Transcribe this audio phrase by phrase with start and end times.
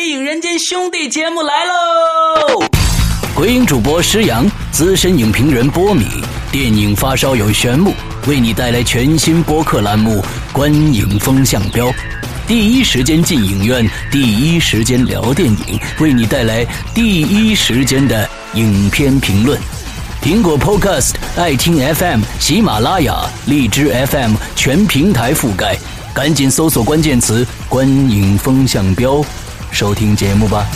[0.00, 2.64] 鬼影人间》兄弟节目来喽！
[3.34, 6.06] 鬼影主播施阳，资深影评人波米，
[6.50, 7.92] 电影发烧友玄木，
[8.26, 10.22] 为你带来全新播客栏目
[10.54, 11.88] 《观影风向标》，
[12.48, 19.60] 第一时间进影院，第一时间聊电影，为你带来第一时间的影片评论。
[20.22, 25.76] 苹果 Podcast、爱听 FM、喜马拉雅、荔枝 FM 全平台覆盖，
[26.14, 29.22] 赶紧搜索关键词“观影风向标”，
[29.72, 30.66] 收听节目吧。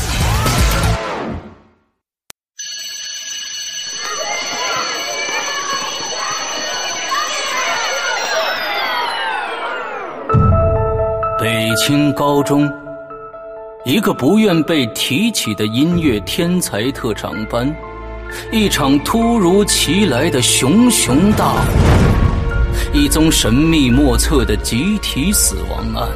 [11.39, 12.73] 北清高中，
[13.85, 17.71] 一个不愿被提起的音乐天才特长班。
[18.51, 21.61] 一场突如其来的熊熊大火，
[22.93, 26.09] 一宗神秘莫测的集体死亡案，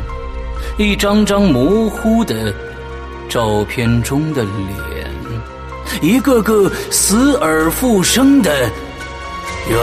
[0.78, 2.52] 一张张模糊的
[3.28, 5.10] 照片中的脸，
[6.00, 8.50] 一个个死而复生的
[9.68, 9.78] 冤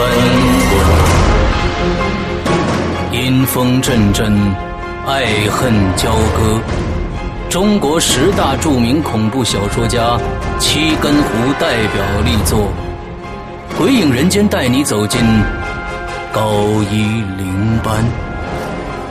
[3.12, 4.32] 魂，阴风阵阵，
[5.06, 6.60] 爱恨交割。
[7.48, 10.18] 中国十大著名恐怖小说家
[10.58, 12.72] 七根胡代表力作
[13.78, 15.20] 《鬼影人间》，带你走进
[16.32, 18.04] 高一零班。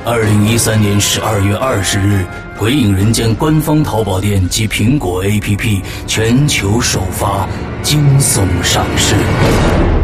[0.04, 2.24] 二零一三年十二月二十日，
[2.58, 7.48] 《鬼影人间》官方淘宝店及苹果 APP 全球首发
[7.84, 9.95] 惊悚上市。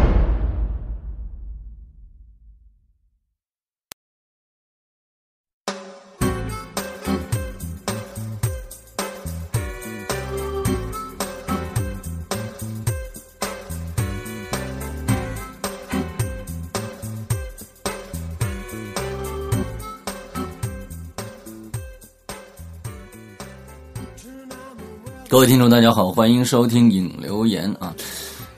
[25.32, 27.96] 各位听众，大家好，欢迎收听影留言啊！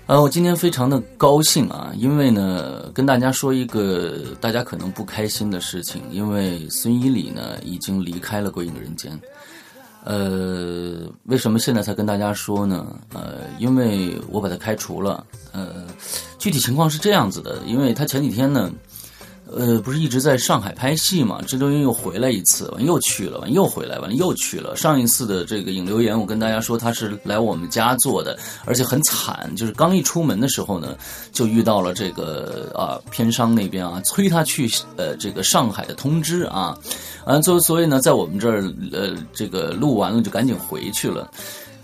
[0.06, 9.16] 呃，我今天非常的高兴啊，因为呢，跟大家说一个大家可能不开心的事情，因为孙一礼呢已经离开了鬼影人间。
[10.02, 12.98] 呃，为什么现在才跟大家说呢？
[13.12, 15.24] 呃，因为我把他开除了。
[15.52, 15.86] 呃，
[16.40, 18.68] 具体情况是这样子的，因为他前几天呢。
[19.56, 21.40] 呃，不是一直在上海拍戏嘛？
[21.46, 24.76] 这周又回来一次，完又去了，完又回来，完又去了。
[24.76, 30.96] 上一次的这个影留言，我跟大家说他是来我们家做的，而且很惨，就是刚一出门的时候呢，
[31.32, 36.76] 就遇到了这个啊片商那边啊催他去呃这个上海的通知啊，
[37.26, 41.30] 完所所以呢，在我们这儿呃这个录完了就赶紧回去了。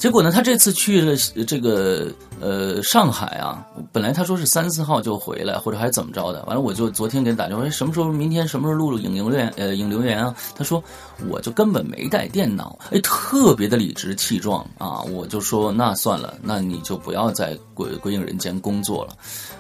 [0.01, 1.15] 结果呢，他这次去了
[1.47, 6.43] 这个呃上海啊，本来他说是三四号就回来，或者还是怎么着的。
[6.47, 10.35] 完了，我就昨天给他打电话，什么时候明天什么时候录影影留言呃影留言啊？
[10.57, 10.83] 他说
[11.29, 15.03] 我就根本没带电脑，哎，特别的理直气壮啊！
[15.03, 19.15] 我就说那算了，那你就不要在鬼鬼影人间工作了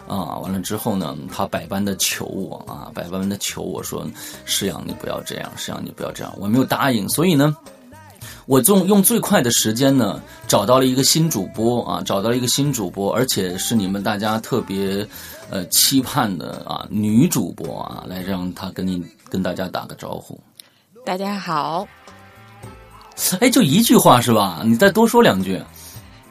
[0.08, 0.38] 啊！
[0.38, 4.06] 完了之后呢，他百般的求我啊，百般的求我说，
[4.46, 7.54] 施阳你不要这样，施阳你不要这样，我没有答应，所以呢。
[8.50, 15.06] 我用用最快的时间呢，找到了一个新主播啊，找到了一个新主播，而且是你们大家特别
[15.50, 20.36] 呃期盼的啊女主播啊，来让她跟你跟大家打个招呼。
[21.04, 21.86] 大家好。
[23.38, 24.62] 哎，就一句话是吧？
[24.64, 25.62] 你再多说两句。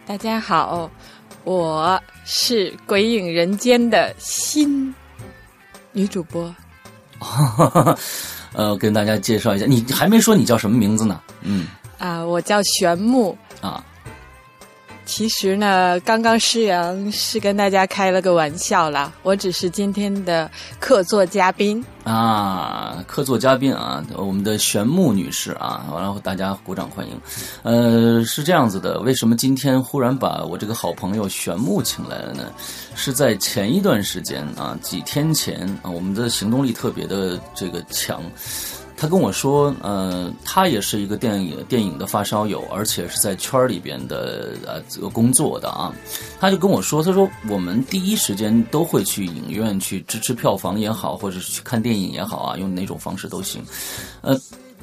[0.05, 0.91] 大家好，
[1.45, 4.93] 我是《鬼影人间》的新
[5.93, 6.53] 女主播。
[8.51, 11.21] 呃，跟大家介绍一下，你还没说你叫什么名字呢？
[11.43, 11.65] 嗯。
[11.99, 13.85] 啊，我叫玄木啊。
[15.05, 20.47] 其实呢，刚刚施阳是跟大家开了个玩笑啦，我只是今天的
[20.79, 27.19] 客座嘉宾啊，客座嘉宾啊，我们的玄木女士啊，完了大家鼓掌欢迎。
[27.63, 32.43] 呃，是这样子的，为什么今天忽然把我这个好朋友玄木请来了呢？
[32.93, 38.21] 是在前一段时间啊，几天前啊，我们的行动力特别的这个强。
[38.99, 45.93] 他跟我说，呃，他也是一个电影电影的发烧友，而且是在圈里边的呃工作的啊。
[46.37, 53.63] 他就跟我说，他说我们第一时间都会去影院去支持票房也好，或者是去看电影也好啊，用哪种方式都行。
[54.19, 54.37] 呃，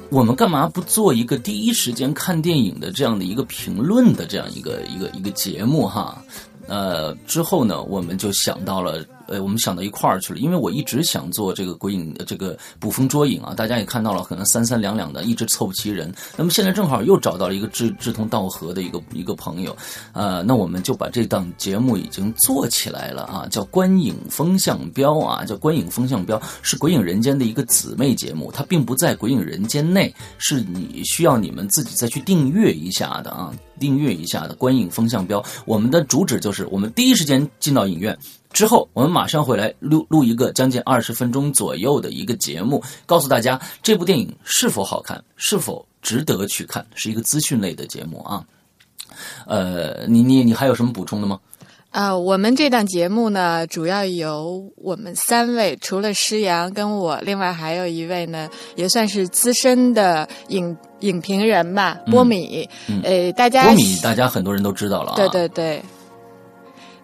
[0.09, 6.23] 我们干嘛不做一个第一时间看电影的这样的一个评论的这样一个一个一个节目哈？
[6.67, 19.75] 呃，之后呢，我们就想到了呃，我们想到一块儿去了，因为我一直想做这个鬼影这个捕风捉影啊，大家也看到了，可能三三两两的一直凑不齐人，那么现在正好又找到了一个志志同道合的一个一个朋友，
[20.13, 33.53] 呃，那我们就把这档节目已经做起来了啊，叫《观影风向标》啊，叫《观影风向标》是《鬼影人间》的一个姊妹节目，它并不在《鬼影人间》内，是你需要你们自己再去订阅一下的啊。
[33.79, 38.17] 订阅一下的观影风向标，我们的主旨就是我们第一时间进到影院
[38.57, 48.43] 之后，我们马上会来录录一个将近二十分钟左右的一个节目，告诉大家这部电影是否好看，是否值得去看，是一个资讯类的节目啊。
[49.45, 51.39] 呃，你你你还有什么补充的吗？
[51.91, 62.67] 呃，我们这档节目呢，主要由我们三位，除了施阳跟我，另外还有一位呢，也算是资深的影影评人吧，波米。
[63.03, 65.15] 呃，大家波米，大家很多人都知道了啊。
[65.15, 65.79] 对对对。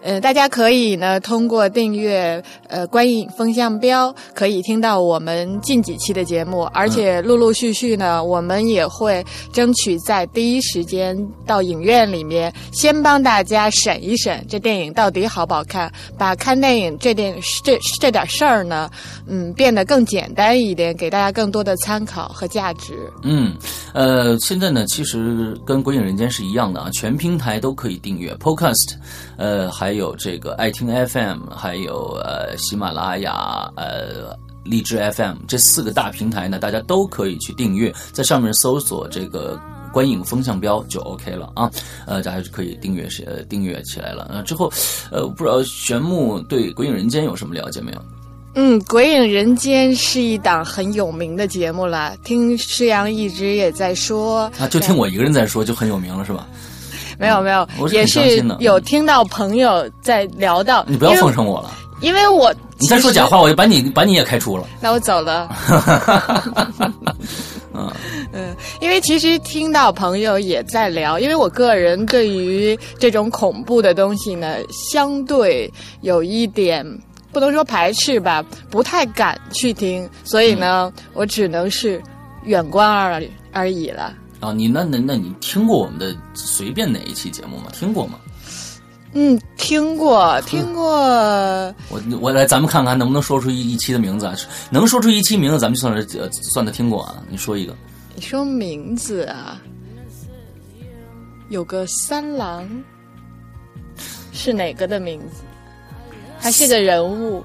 [0.04, 11.18] 呃，大家可以呢通过订阅呃观影风向标，可以听到我们近几期的节目，而且陆陆续续呢，我们也会争取在第一时间
[11.48, 17.34] 到影院里面，先帮大家审一审这电影到底好不好看，把看电影这点
[17.64, 18.90] 这这点事儿呢，
[19.26, 23.10] 嗯，变得更简单一点，给大家更多的参考和价值。
[23.24, 23.56] 嗯，
[23.94, 28.96] 呃，现在呢，其实跟《鬼影人间》是一样的啊，全平台都可以订阅 Podcast，
[29.38, 29.93] 呃，还。
[29.94, 39.62] 还有这个爱听 FM，还有呃喜马拉雅、呃荔枝 FM 这四个大平台呢，大家都可以去订阅，在上面搜索这个
[39.94, 41.70] 观影风向标就 OK 了啊。
[42.08, 44.28] 呃，大家就可以订阅是呃订阅起来了。
[44.34, 44.74] 呃，之后
[45.12, 48.02] 呃不知道玄木对《鬼影人间》有什么了解没有？
[48.56, 56.48] 嗯，《鬼影人间》是一档很有名的节目了，听施阳一直也在说啊，就听我一个人在说就很有名了是吧？
[57.24, 60.84] 没有没有，也是有听到朋友在聊到。
[60.90, 61.72] 你不要奉承我了，
[62.02, 64.66] 因为我你再说假话，我就把你把你也开除了。
[64.82, 65.50] 那我走了。
[67.76, 67.90] 嗯
[68.34, 74.58] 嗯，因为其实听到朋友也在聊，因为我个人对于这种恐怖的东西呢，
[74.92, 75.72] 相对
[76.02, 76.86] 有一点
[77.32, 82.00] 不能说排斥吧，不太敢去听，所以呢，我只能是
[82.44, 83.24] 远观而
[83.54, 84.14] 而已了。
[84.44, 87.72] 啊，你那那那你听过我们的随便哪一期节目吗？
[87.72, 88.20] 听过吗？
[89.14, 90.84] 嗯，听过， 听过。
[91.90, 94.36] 我我来，咱们看看能不能说出一一期的名字啊？
[94.70, 97.24] 能说出一期名字，咱们就算是算他听过啊。
[97.30, 97.74] 你说一个。
[98.16, 99.62] 你说名字啊？
[101.50, 102.68] 有个三郎，
[104.34, 105.44] 是哪个的名字？
[106.38, 107.42] 还是个人物？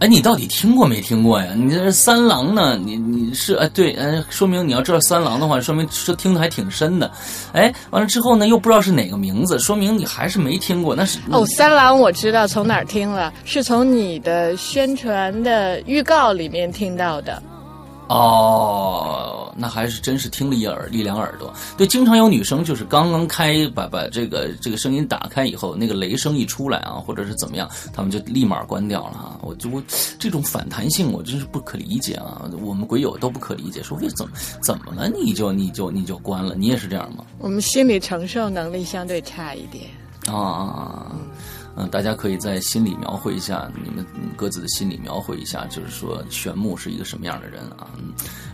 [0.00, 1.48] 哎，你到底听过没听过呀？
[1.56, 2.78] 你这三郎呢？
[2.84, 7.10] 你你是哎对，嗯，说明你要知道三郎的话，说明说听的还挺深的。
[7.52, 10.94] 哎，完了之后呢，又不知道是哪个名字，说明你还是没听过。
[10.94, 17.42] 那是哦，三郎我知道从哪儿听了，是从你的宣传的预告里面听到的。
[18.08, 21.52] 哦，那还是真是听了一耳一两耳朵。
[21.76, 29.38] 对，经常有女生就是刚刚开把把这个这个声音打开以后，那个雷声一出来啊，或者是怎么样，他们就立马关掉了啊。
[29.42, 29.82] 我就我
[30.18, 32.50] 这种反弹性，我真是不可理解啊。
[32.62, 34.32] 我们鬼友都不可理解，说为怎么
[34.62, 36.54] 怎么了你就你就你就关了？
[36.54, 37.24] 你也是这样吗？
[37.38, 39.84] 我们心理承受能力相对差一点
[40.26, 41.12] 啊。
[41.12, 41.20] 嗯，
[41.80, 44.04] 嗯大家可以在心里描绘一下，你们
[44.36, 47.86] 各自的心里描绘一下，就是说玄牧是一个什么样的人啊？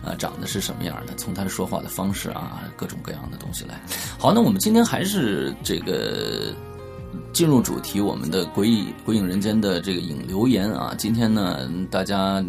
[0.05, 1.15] 啊，长得是什么样的？
[1.15, 3.81] 从他说话的方式啊，各种各样的东西来。
[4.19, 6.53] 好，那我们今天还是这个。
[7.33, 12.43] 进入主题，我们的《鬼影鬼影人间》的这个影留言啊，今天呢，大家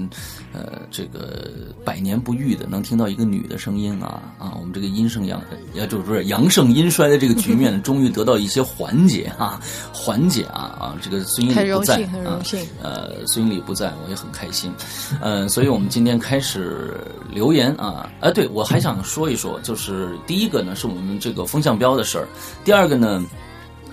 [0.53, 1.51] 呃，这个
[1.85, 5.43] 百年不遇的能听到一个女的声音啊啊，我们这个阴盛阳
[5.75, 9.61] 也就是阳盛阴衰的这个局面， 终于得到一些缓解啊，
[9.93, 12.41] 缓解啊啊，这个孙英礼不在啊，
[12.83, 14.73] 呃，孙英礼不在，我也很开心，
[15.21, 16.97] 呃，所以我们今天开始
[17.31, 22.29] 留言啊，哎，对我还想说一说，就是第一个呢，是我们这个风向标的事儿，
[22.65, 23.25] 第二个呢。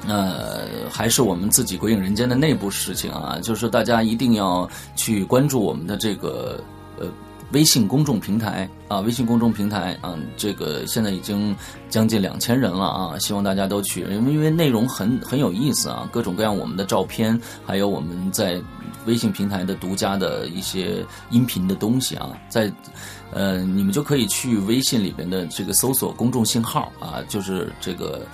[0.05, 6.62] 呃，还是我们自己鬼影人间的内部事情啊，就是大家一定要去关注我们的这个
[7.00, 7.07] 呃
[7.53, 11.55] 微信公众平台啊，微信公众平台啊，这个现在已经
[11.89, 18.62] 将近两千人了啊，希望大家都去，因为因为内容很很有意思啊，各种各样我们的照片，还有我们在
[19.05, 22.69] 微信平台的独家的一些音频的东西啊，在
[23.31, 28.27] 呃你们就可以去微信里边的这个搜索公众信号啊，就是这个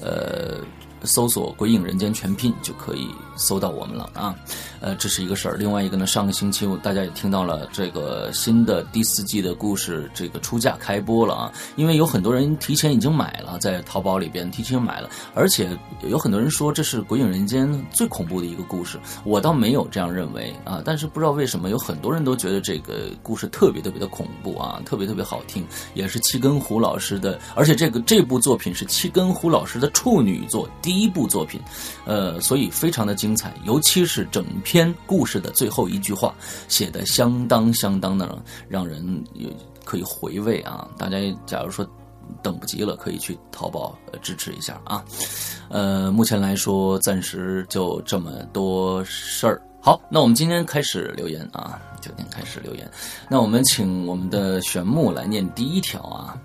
[0.00, 0.58] 呃。
[1.02, 4.34] 搜索“鬼影人间”全拼就可以搜到我们了啊。
[4.80, 5.56] 呃，这是一个事儿。
[5.56, 11.52] 另外一个呢，上个星期大家也听到了这个新的第四季的故事，这个出价开播了啊。
[11.76, 20.82] 因为有很多人提前已经买了，在淘宝里边提前买了，而且有很多人说这是《鬼影人间》最恐怖的一个故事，我倒没有这样认为啊。
[20.84, 31.60] 但是不知道为什么，有很多人都觉得这个故事特别特别的恐怖啊，特别特别好听，也是七根胡老师的，而且这个这部作品是七根胡老师的处女作第一部作品，
[32.04, 36.32] 呃，所以非常的精彩，尤其是整篇故事的最后一句话
[36.68, 38.38] 写的相当相当的
[38.68, 39.50] 让人有
[39.84, 40.86] 可以回味啊！
[40.96, 41.84] 大家假如说
[42.40, 45.04] 等不及了，可以去淘宝支持一下啊。
[45.68, 49.60] 呃，目前来说暂时就这么多事儿。
[49.80, 52.88] 好，那我们今天开始留言啊，今天开始留言。
[53.28, 56.40] 那我们请我们的玄木来念第一条啊。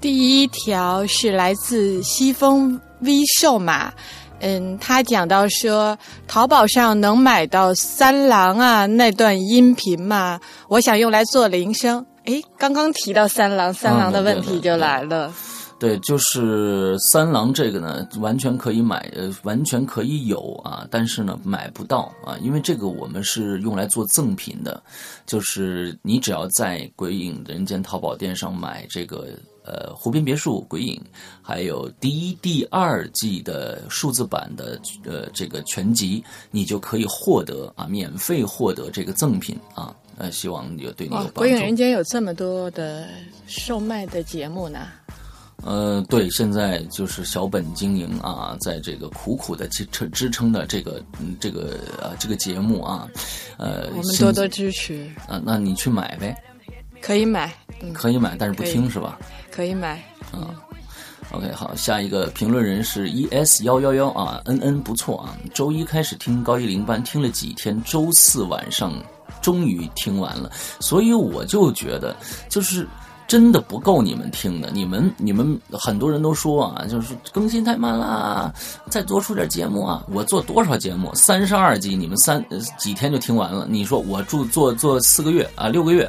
[0.00, 3.92] 第一条是来自西风 V 瘦马，
[4.38, 10.38] 嗯，他讲到说，淘宝上能买到三郎啊那段音频吗？
[10.68, 12.04] 我想用来做铃声。
[12.26, 15.34] 诶，刚刚提到三郎，三郎的问题就来了。
[15.80, 24.80] 对，就是三郎这个呢，完全可以买，呃，完全可以有啊，但是呢，买不到啊，因为这个我们是用来做赠品的，
[25.26, 29.26] 就是你只要在鬼影人间淘宝店上买这个。
[29.68, 30.98] 呃，湖边别墅、鬼影，
[31.42, 39.94] 还有第一、第二季的数字版的呃这个全集，你就可以获得啊，免费获得这个赠品啊。
[40.16, 41.34] 呃，希望有对你有帮助。
[41.34, 43.06] 鬼影人间有这么多的
[43.46, 44.88] 售卖的节目呢？
[45.64, 53.08] 呃，对，现在就是小本经营啊，在这个苦苦的支撑支撑的这个嗯这个呃这个节目啊，
[53.58, 55.42] 呃，我们多多支持啊。
[55.44, 56.36] 那你去买呗，
[57.02, 57.52] 可以买，
[57.92, 59.18] 可以买，但是不听是吧？
[59.58, 60.00] 可以买，
[60.32, 60.54] 嗯
[61.32, 68.92] ，OK，好，下一个评论人是 ES 幺幺幺啊，N N 不错啊，周一开始听高一零班，听了几天，周四晚上
[69.42, 70.48] 终于听完了，
[70.78, 72.14] 所以我就觉得
[72.48, 72.86] 就是
[73.26, 78.54] 真的不够你们听的，你们你们很多人都说啊，就是更新太慢啦，
[78.88, 82.40] 再多出点节目啊，我做多少节目，三十二集，你们三
[82.78, 86.08] 几天就听完了，你说我住做做四个月啊，六个月。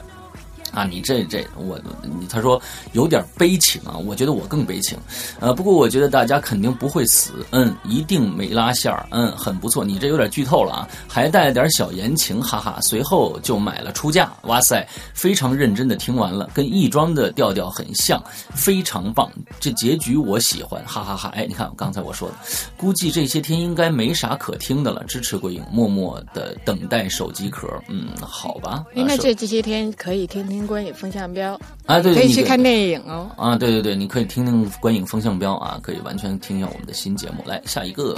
[0.74, 2.62] 啊，你这这我你他说
[2.94, 4.98] 有点悲情啊，我觉得我更悲情，
[5.40, 18.24] 呃，不过我觉得大家肯定不会死，嗯，一定没拉线儿，嗯，很不错，你这有点剧透了啊，还带了点小言情，哈哈，随后就买了出价，哇塞，非常认真的听完了，跟亦庄的调调很像，
[18.54, 22.36] 非常棒，这结局我喜欢，哈哈哈，哎，你看刚才我说的，
[22.78, 30.60] 估计这些天应该没啥可听的了，支持鬼影，默默的等待手机壳，嗯，好吧，应该这这些天可以听听。
[30.70, 33.28] 观影风向标啊，对，可以去看电影哦。
[33.36, 37.44] 啊，对对对，你可以听听观影风向标啊，可以完全听一下我们的新节目。
[37.46, 38.16] 来，下一个，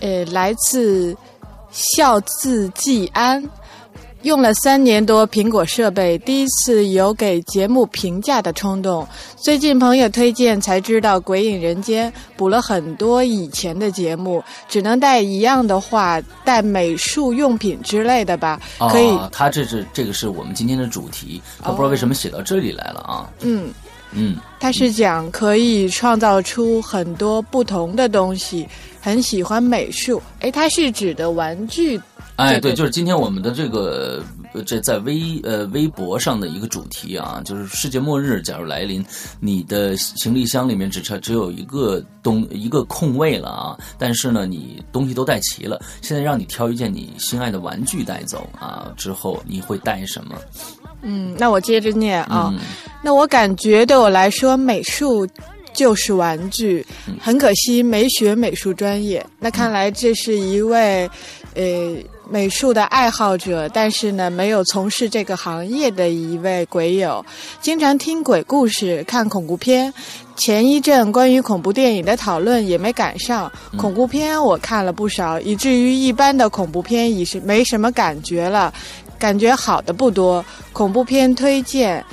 [0.00, 1.16] 呃，来自
[1.70, 3.40] 孝字季安。
[4.24, 9.06] 用了三年多苹果设备，第一次有给节目评价的冲动。
[9.36, 18.58] 最近朋友推荐才知道《鬼影人间》补了很多以前的节目，只能带一样的话，带美术用品之类的吧。
[18.90, 23.28] 可以，他这是这个是我们今天的主题，他不知道为什么写到这里来了啊。
[23.42, 23.70] 嗯
[24.12, 28.66] 嗯，他是讲可以创造出很多不同的东西，
[29.02, 30.22] 很喜欢美术。
[30.40, 32.00] 哎，他是指的玩具。
[32.36, 34.22] 哎，对，就是今天我们的这个
[34.66, 39.04] 这在微呃微博上的一个主题啊，就是世界末日假如来临，
[39.38, 50.34] 你的行李箱里面只差只有一个东一个空位了啊，但是呢你东西都带齐了，现在让你挑一件你心爱的玩具带走啊，之后你会带什么？
[51.02, 52.52] 嗯，那我接着念啊，
[53.00, 55.26] 那我感觉对我来说美术。
[55.76, 56.86] 就是玩具，
[57.20, 59.26] 很可惜没学美术专业。
[59.40, 61.10] 那看来这是一位，
[61.54, 61.96] 呃，
[62.28, 67.24] 美术的爱好者，但是呢，没有从事这个行业的一位鬼友。
[67.60, 69.92] 经常听鬼故事，看恐怖片。
[70.36, 73.50] 前一阵关于恐怖电影的讨论也没赶上。
[73.76, 78.72] 恐怖片我看了不少，以至于一般的恐怖片已是没什么感觉了，
[79.18, 80.44] 感觉好的不多。
[80.72, 82.04] 恐怖片推荐：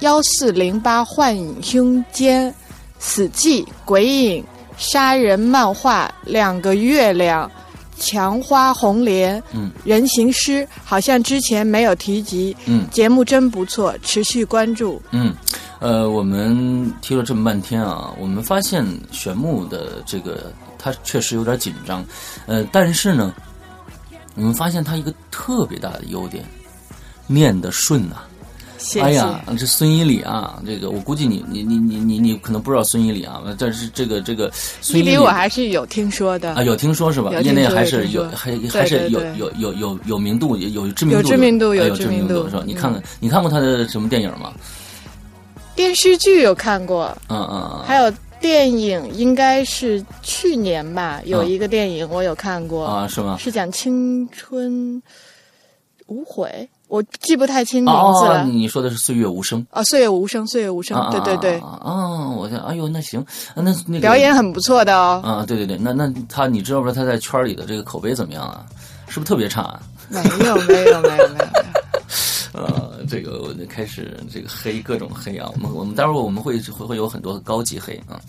[0.00, 2.54] 幺四零八幻影凶间。
[3.02, 4.44] 死寂、鬼影、
[4.76, 7.50] 杀人漫画、两个月亮、
[8.00, 12.56] 墙花红莲、嗯，人形师，好像之前没有提及。
[12.66, 15.00] 嗯，节目真不错，持续关注。
[15.12, 15.32] 嗯，
[15.78, 22.04] 呃，我们听了这么半天啊，我们发现玄木的这个他确实有点紧张，
[22.46, 23.32] 呃，但是呢，
[24.34, 26.44] 我们发现他一个特别大的优点，
[27.26, 28.26] 念得顺啊。
[28.80, 29.00] 谢谢。
[29.00, 37.30] 哎呀，这孙一礼啊，这个我估计你你你你你你可能不知道孙一礼啊，但是这个这个孙一礼我还是有听说的啊，有听说是吧？
[37.42, 42.62] 业内还是有有还还是有有有有有名度有有知名度有知名度有知名度是吧？
[42.66, 44.52] 你看看你看过他的什么电影吗？
[45.76, 53.36] 电视剧有看过，嗯嗯嗯，还有电影应该是去年吧，有一个电影我有看过啊，是吗？
[53.38, 55.00] 是讲青春
[56.06, 58.44] 无悔，我记不太清名字了。
[58.44, 61.56] 你说的是《岁月无声》啊，《岁月无声》，《岁月无声》，对对对。
[61.60, 65.20] 啊，我想，哎呦，那行，那那表演很不错的哦。
[65.24, 68.66] 啊，对对对，那那他，你知道不知道他在圈里的这个口碑怎么样啊？
[69.06, 69.80] 是不是特别差啊？
[70.08, 71.46] 没有，没有，没有，没有。
[72.52, 78.20] 呃，这个我就开始这个黑各种黑啊，我们我们待会儿我们会会会有很多高级黑啊，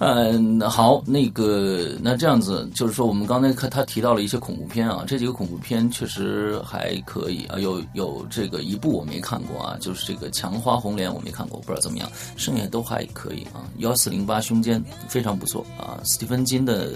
[0.00, 16.92] 嗯，好，那个那这样子就是说，我们刚才看他提到了一些恐怖片啊，这几个恐怖片确实还可以啊，有有这个一部我没看过啊，就是这个《强花红莲》我没看过，不知道怎么样，剩下都还可以啊，《幺四零八胸间》非常不错啊，斯蒂芬金的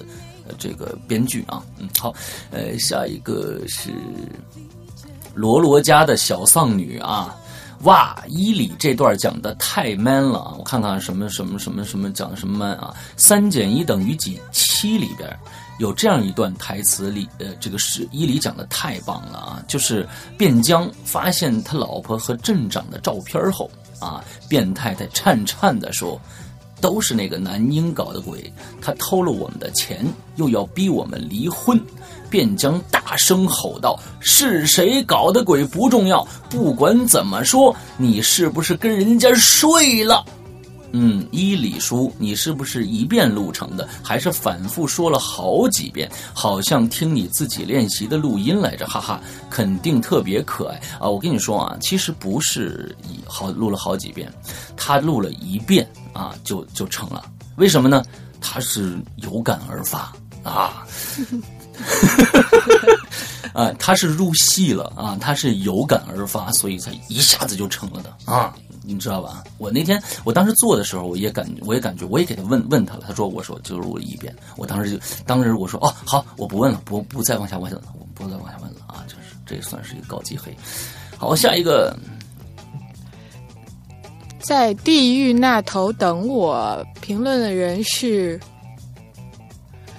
[0.59, 2.13] 这个编剧啊，嗯，好，
[2.51, 3.93] 呃，下一个是。
[5.39, 7.33] 罗罗家的小丧女啊，
[7.85, 8.25] 哇！
[8.27, 10.55] 伊里这段讲的太 man 了啊！
[10.59, 12.93] 我看看什么什么什么什么讲的什么 man 啊？
[13.17, 14.41] 三减一等于几？
[14.51, 15.39] 七里边
[15.79, 19.63] 有这样一段台词里，呃，这个是伊里讲的太棒了啊！
[19.69, 20.05] 就是
[20.37, 26.21] 卞江发现他老婆和镇长的照片后啊，卞太太颤颤的说
[26.83, 28.53] ：“都是那个男婴搞的鬼，
[28.83, 30.05] 他偷了我们的钱，
[30.35, 31.81] 又要逼我们离婚。”
[32.31, 40.25] 便将大声吼道：“是谁搞的鬼不重要，不管怎么说，你是不是跟人家睡了？
[40.93, 46.11] 嗯，依李叔，你是不是一遍录成的，还是反复说了好几遍？
[46.33, 49.21] 好像听你自己练习的录音来着，哈哈，
[49.51, 51.07] 肯定特别可爱啊！
[51.07, 54.33] 我跟你说啊，其实不是一好录了好几遍，
[54.79, 57.23] 他录了一遍啊，就就成了。
[57.57, 58.03] 为什么呢？
[58.41, 60.11] 他是有感而发
[60.43, 60.87] 啊。”
[63.53, 69.43] 啊， 他是入戏了啊，他是有感而发，所以才一下子就成了的啊，你知道吧？
[69.59, 80.57] 我那天我当时做的时候，我也感我也感觉，我也给他问问他了，他说我说就是我一遍，我当时就当时我说哦好，我不问了，不不再往下问了，我不再往下问了啊，就是这算是一个高级黑。
[81.17, 81.97] 好，下一个，
[84.41, 86.85] 在地狱那头等我。
[87.01, 88.39] 评论的人是。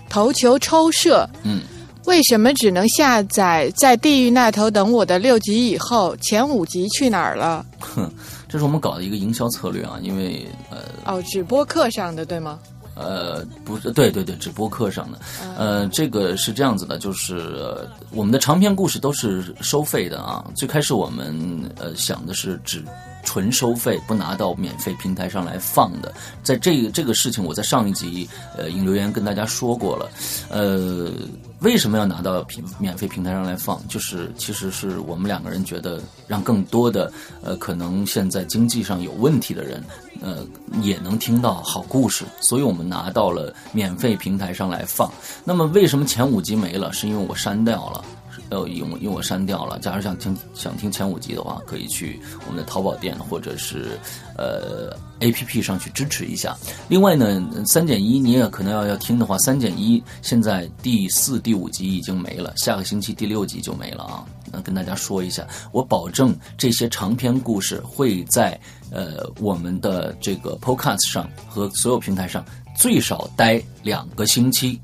[0.10, 1.62] 头球抽射，嗯，
[2.06, 7.66] 为什么只能下载在地狱那头等我的六集以后，前五集去哪儿了？
[7.80, 8.12] 哼，
[8.48, 12.60] 这是我们搞的一个营销策略啊，因为呃，哦，直播课上的对吗？
[12.96, 15.20] 呃，不是，对对对，直播课上的，
[15.58, 17.78] 呃，这个是这样子的，就是
[18.12, 20.44] 我们的长篇故事都是收费的啊。
[20.56, 21.34] 最开始我们
[21.78, 22.84] 呃想的是只。
[23.24, 28.28] 纯收费不拿到免费平台上来放的，在这个这个事情，我在上一集
[28.58, 30.10] 呃引留言跟大家说过了，
[30.50, 31.12] 呃，
[31.60, 33.82] 为什么要拿到平免费平台上来放？
[33.88, 37.12] 就是其实是我们两个人觉得，让更多的
[37.44, 39.84] 呃可能现在经济上有问题的人，
[40.22, 40.46] 呃
[40.82, 45.12] 也能听到好故事，所以我们拿到了免费平台上来放。
[45.44, 46.92] 那么为什么前五集没了？
[46.94, 48.04] 是因为我删掉了。
[48.50, 49.78] 呃，因因为我删掉了。
[49.80, 54.00] 假如想听想听前五集的话，可以去我们的淘宝店或者是
[54.38, 56.58] 呃 A P P 上去支持一下。
[56.88, 64.26] 另外呢，三减一你也可能要要听的话，三减一现在第四、第五集已经没了，下个星期第六集就没了啊。
[64.52, 68.60] 那跟大家说一下，我保证这些长篇故事会在
[68.92, 72.44] 呃我们的这个 Podcast 上和所有平台上
[72.76, 74.80] 最少待两个星期。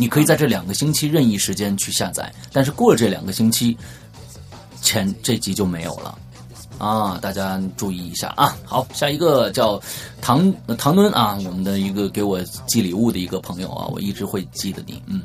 [0.00, 3.76] 你可以在这两个星期任意时间去下载，但是过了这两个星期，
[4.80, 6.16] 前这集就没有了，
[6.78, 8.56] 啊，大家注意一下啊。
[8.64, 9.82] 好，下一个叫
[10.20, 15.22] 唐唐敦啊，我们的一个给我寄礼物的一个朋友啊，我一直会记得你，嗯，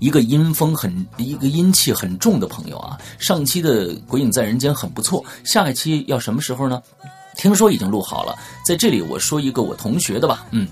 [0.00, 2.98] 一个阴风很一个阴气很重的朋友啊。
[3.20, 6.82] 上期的《鬼影在人间》很不错，下一期要什么时候呢？
[7.36, 10.66] 听说已经录好了，在这里我说一个我同学的吧，嗯。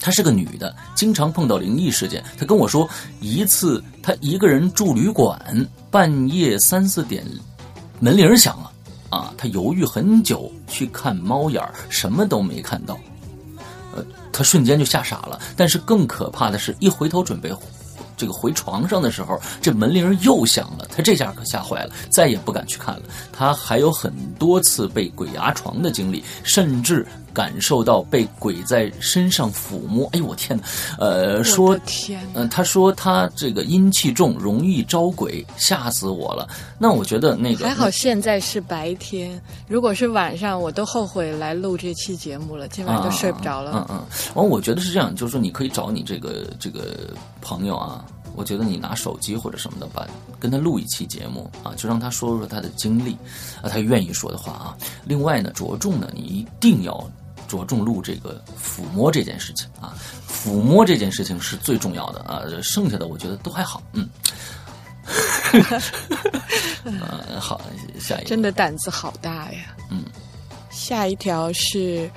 [0.00, 2.24] 她是个女的，经常碰到灵异事件。
[2.38, 2.88] 她跟我说，
[3.20, 7.24] 一次她一个人住旅馆，半夜三四点，
[8.00, 8.70] 门铃响了，
[9.10, 12.98] 啊，她犹豫很久去看猫眼什么都没看到，
[13.94, 15.40] 呃，她瞬间就吓傻了。
[15.56, 17.52] 但是更可怕的是，一回头准备
[18.16, 23.02] 这个回床上的时候，这门铃又响了，她这下可吓坏了，再也不敢去看了。
[23.32, 27.06] 她还有很多次被鬼压床的经历，甚至。
[27.38, 30.08] 感受到被鬼在身上抚摸。
[30.08, 30.64] 哎呦我天哪！
[30.98, 36.48] 呃，说天哪，嗯、他说他这个阴气重，容易招鬼，吓死我了。
[36.80, 43.86] 那我觉得那个还好现在是白天，如果是晚上，我都后悔来录这期节目了，今晚都睡不着了。
[43.88, 50.04] 嗯嗯，完、我觉得是这样，就是说你可以找你这个这个朋友啊，我觉得你拿手机或者什么的，把
[50.40, 53.16] 跟他录一期节目啊，就让他说说他的经历
[53.62, 54.76] 啊，他愿意说的话啊。
[55.04, 56.92] 另外呢，着重呢，你一定要
[57.48, 59.96] 着重录这个抚摸这件事情啊，
[60.30, 64.08] 抚摸这件事情是最重要的啊，剩下的我觉得都还好，嗯。
[66.84, 67.00] 嗯，
[67.40, 67.60] 好，
[67.98, 69.74] 下一个真的胆子好大呀！
[69.90, 70.04] 嗯，
[70.70, 72.10] 下一条是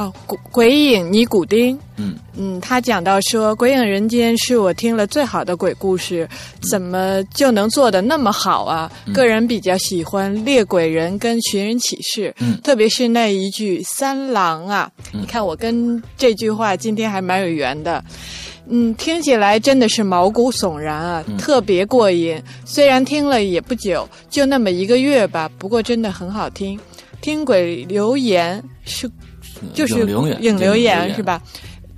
[0.00, 1.78] 哦，鬼鬼影尼古丁。
[1.96, 6.26] 嗯嗯，他讲到说，《鬼影人间》是我听了最好的鬼故事，
[6.70, 8.90] 怎么就能做的那么好啊？
[9.12, 18.02] 个人比较喜欢《猎鬼人》跟《寻人启事》，嗯特别是那一句“三郎啊”，你看我跟这句话今天还蛮有缘的。
[18.70, 22.42] 嗯，听起来真的是毛骨悚然啊，特别过瘾。
[22.64, 26.80] 虽然听了也不久，就那么一个月吧，不过真的很好听。
[27.20, 29.10] 听鬼留言是
[29.74, 30.06] 就是影
[30.58, 31.22] 留言是？
[31.22, 31.40] 吧？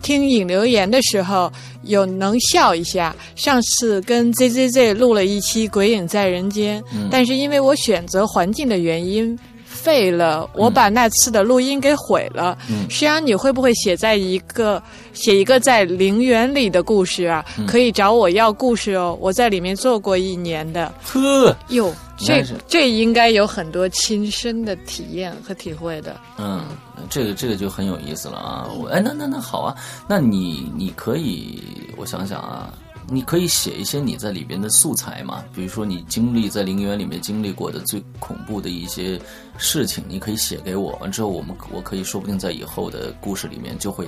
[0.02, 1.50] 听影留言的时候
[1.84, 3.14] 有能笑一下。
[3.36, 9.38] 上次跟 ZZZ 录了一期《鬼影在人间》，嗯但是因为我选择环境的原因。
[9.64, 12.56] 废了，我把那次的录音给毁了。
[12.70, 14.80] 嗯实际上，你会不会写在一个
[15.12, 17.44] 写一个在陵园里的故事啊？
[17.58, 20.92] 嗯可以找我要故事哦，我在里面做过一年的。
[21.02, 21.92] 呵，哟，
[22.24, 26.20] 这这应该有很多亲身的体验和体会的。
[26.38, 26.64] 嗯，
[27.10, 28.68] 这个这个就很有意思了啊！
[28.78, 29.76] 我哎，那那那好啊，
[30.08, 31.62] 那你你可以，
[31.96, 32.72] 我想想啊，
[33.08, 39.20] 你可以写一些你在里边的素材嘛，比如说你经历在陵园里面经历过的最恐怖的一些
[39.58, 44.06] 事情，你可以写给我，完之后我们我可以说不定在以后的故事里面就会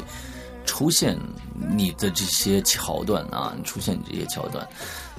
[0.74, 1.16] 出现
[1.70, 4.66] 你的这些桥段啊，出现你这些桥段。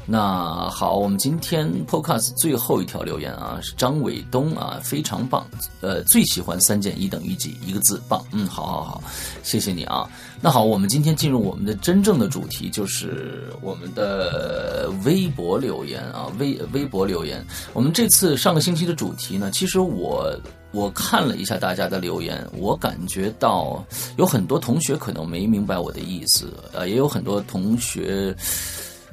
[0.06, 5.46] 那好，我们今天 Podcast 最后一条留言啊，是张伟东啊，非常棒，
[5.80, 7.58] 呃，最喜欢三减一等于几？
[7.65, 9.04] 一个字，棒，嗯，好好好，
[9.44, 10.06] 谢谢你啊。
[10.41, 17.44] 那好，我们今天进入我们的真正的主题，就是我们的微博留言啊，微微博留言。
[17.72, 20.38] 我们这次上个星期的主题呢，其实我
[20.76, 23.82] 我看了一下大家的留言，我感觉到
[24.18, 28.36] 有很多同学可能没明白我的意思，呃，也有很多同学。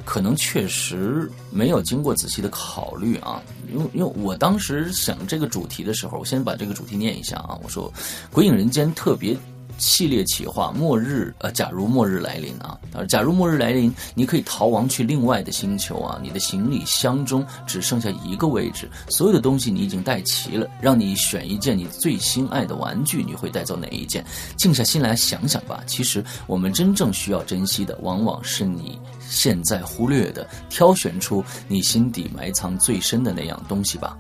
[0.05, 3.41] 可能确实没有经过仔细的考虑啊，
[3.73, 7.89] 因为因为我当时想这个主题的时候，我先把这个主题念一下啊，我说
[8.33, 9.37] 《鬼影人间》特别
[9.79, 24.25] 系列企划，末日呃，假如末日来临啊，啊，假如末日来临，你可以逃亡去另外的星球啊，你的行李箱中只剩下一个位置，所有的东西你已经带齐了，让你选一件你最心爱的玩具，你会带走哪一件？
[24.57, 28.99] 静下心来想想吧，其实我们真正需要珍惜的，往往是你。
[29.29, 34.17] 现在忽略的，挑选出你心底埋藏最深的那样东西吧。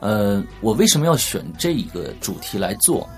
[0.00, 3.08] 呃，我为什么要选这一个主题来做？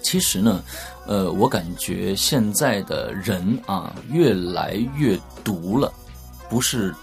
[0.00, 0.62] 其实呢，
[1.06, 5.92] 呃，我感觉现在的人啊，越来越毒了，
[6.48, 6.94] 不是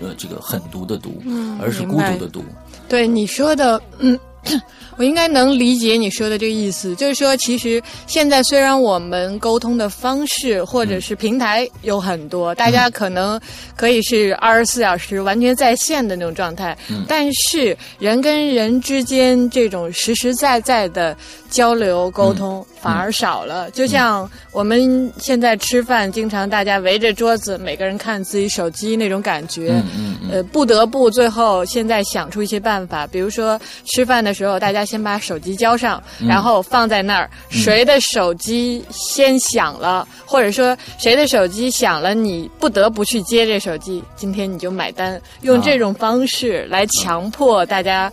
[0.00, 1.22] 呃这个狠毒的毒，
[1.60, 2.42] 而是孤独的毒。
[2.88, 4.18] 对你说的，嗯，
[4.96, 13.40] 我应该能理解你说的这个意思，就是说，其实现在虽然我们沟通的方式或者是平台有很多，大家可能
[13.76, 16.76] 可以是二十四小时完全在线的那种状态，
[17.08, 21.16] 但是人跟人之间这种实实在在的
[21.48, 23.70] 交流沟通反而少了。
[23.70, 29.82] 就像我们现在吃饭，经常大家围着桌子，每个人看自己手机那种感觉，
[30.30, 36.28] 呃，不得不最后现在想出一些办法，比如说吃饭的时候，大家先把手机交上，嗯。
[36.28, 48.10] 然后放在那儿，谁的手机先响了，或者说谁的手机响了，你不得不去接这手机，今天你就买单，用这种方式来强迫大家。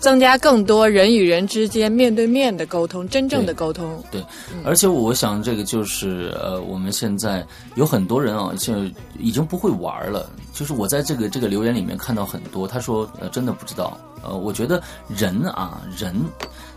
[0.00, 4.02] 增加更多人与人之间面对面的沟通，真正的沟通。
[4.10, 4.24] 对，
[4.64, 8.74] 而且我想这个就是呃，我们现在有很多人啊，就
[9.18, 10.28] 已经不会玩了。
[10.52, 13.98] 就是我在这个这个留言里面看到很多，他说呃，真的不知道。
[14.22, 16.14] 呃，我觉得人啊，人，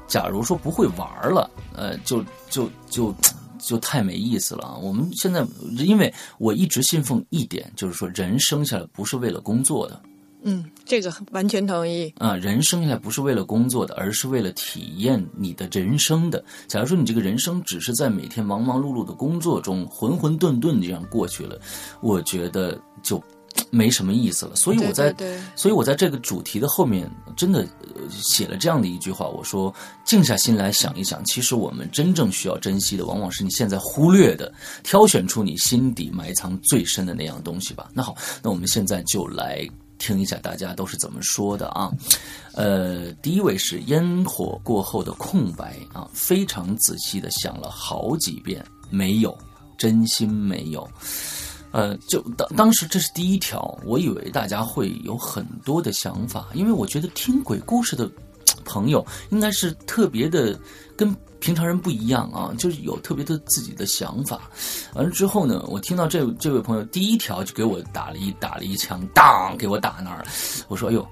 [0.08, 3.14] 假如说不会玩了，呃，就就就
[3.60, 4.78] 就太没意思了。
[4.82, 5.46] 我们现在，
[5.78, 10.02] 因为我一直信奉一点，就是说人生下来不是为了工作的。
[10.44, 12.14] 嗯，这个完全同意。
[12.18, 16.44] 啊，人生下来不是为了工作的，而是为了体验你的人生的。
[16.68, 21.60] 假如说你这个人生只是在每天忙忙碌碌的工作中浑浑沌沌这样过去了，
[22.02, 23.22] 我觉得就
[23.70, 24.56] 没什么意思了。
[24.56, 27.62] 所以我在，对对对所以我在这个主题的后面真的
[27.96, 34.54] 呃写了这样的一句话，我说：静下心来想一想，其实我们真正需要珍惜的，往往是你现在忽略的，
[34.84, 37.90] 挑选出你心底埋藏最深的那样东西吧。
[37.94, 39.66] 那好，那我们现在就来
[39.98, 41.92] 听一下大家都是怎么说的啊。
[42.54, 49.38] 呃，第一位是烟火过后的空白啊，非常仔细的想了好几遍，没有，
[49.78, 50.88] 真心没有。
[51.72, 58.08] 呃，就当当时这是第一条，我以为大家会有很多的想法，因为我觉得听鬼故事的
[58.64, 60.58] 朋友应该是特别的
[60.96, 64.50] 跟平常人不一样啊，就是有特别的自己的想法。
[64.94, 70.26] 完了之后呢，我听到这这位朋友第一条就给我打了一打了一枪，当给我打那儿了。
[70.68, 71.06] 我说：“哎呦，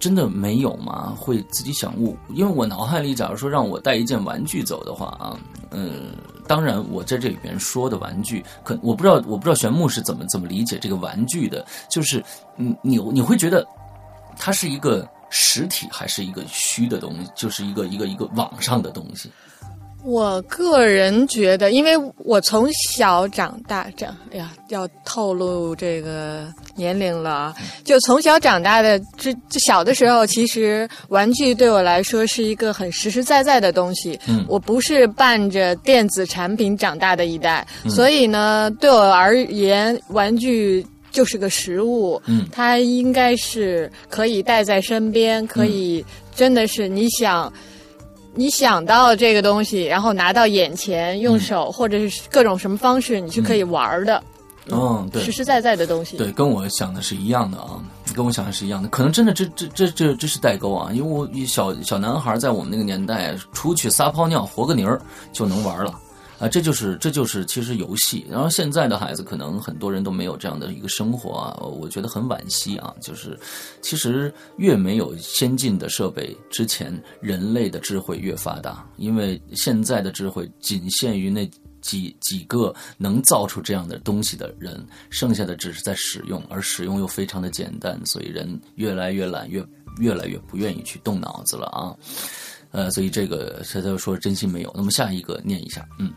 [0.00, 1.14] 真的没有吗？
[1.16, 2.16] 会自己想悟？
[2.30, 5.38] 因为我脑海里，假如说让我带一件玩具走的话啊，
[5.70, 6.06] 嗯。”
[6.48, 12.24] 当然，我在这里边说的玩具，可我不知道，我不知道玄牧是怎么怎么理解这个玩具的，就是
[12.56, 13.62] 你你你会觉得
[14.34, 19.30] 它是一个实体还是一个虚的东西，就是一个一个一个网上的东西。
[20.04, 27.56] 我个人觉得，因为我从小长大，这样，哎呀，要透露这个年龄了啊。
[27.84, 34.18] 就从小长大的，这这小的时候，其实玩具对我来说是一个很实实在在的东西。
[34.28, 42.20] 嗯我不是伴着电子产品长大的一代，所以呢，对我而言，玩具就是个食物。
[42.26, 47.52] 嗯它应该是可以带在身边，可以真的是你想。
[48.34, 54.22] 你想到这个东西，然后拿到眼前，用手、或者是各种什么方式，你是可以玩儿的，
[54.70, 56.16] 嗯，对实实在在的东西。
[56.18, 57.82] 对，跟我想的是一样的啊，
[58.14, 58.88] 跟我想的是一样的。
[58.90, 65.00] 可能真的这这这这这是代沟啊，因为我小小男孩在我们那个年代，出去撒泡尿和个泥儿
[65.32, 65.92] 就能玩了。
[66.38, 68.24] 啊，这就是这就是其实游戏。
[68.30, 72.94] 然后现在的孩子可能很多人都没有这样的一个生活啊，我觉得很惋惜啊。
[73.00, 73.38] 就是
[73.82, 89.64] 其实越没有先进的设备之前，人类的智慧越发达，因为现在的智慧仅限于那几几个能造出这样的东西的人，剩下的只是在使用，而使用又非常的简单，所以人越来越懒，越
[89.98, 91.96] 越来越不愿意去动脑子了啊。
[92.70, 94.70] 呃，所以这个他就说真心没有。
[94.76, 96.12] 那么下一个念一下，嗯，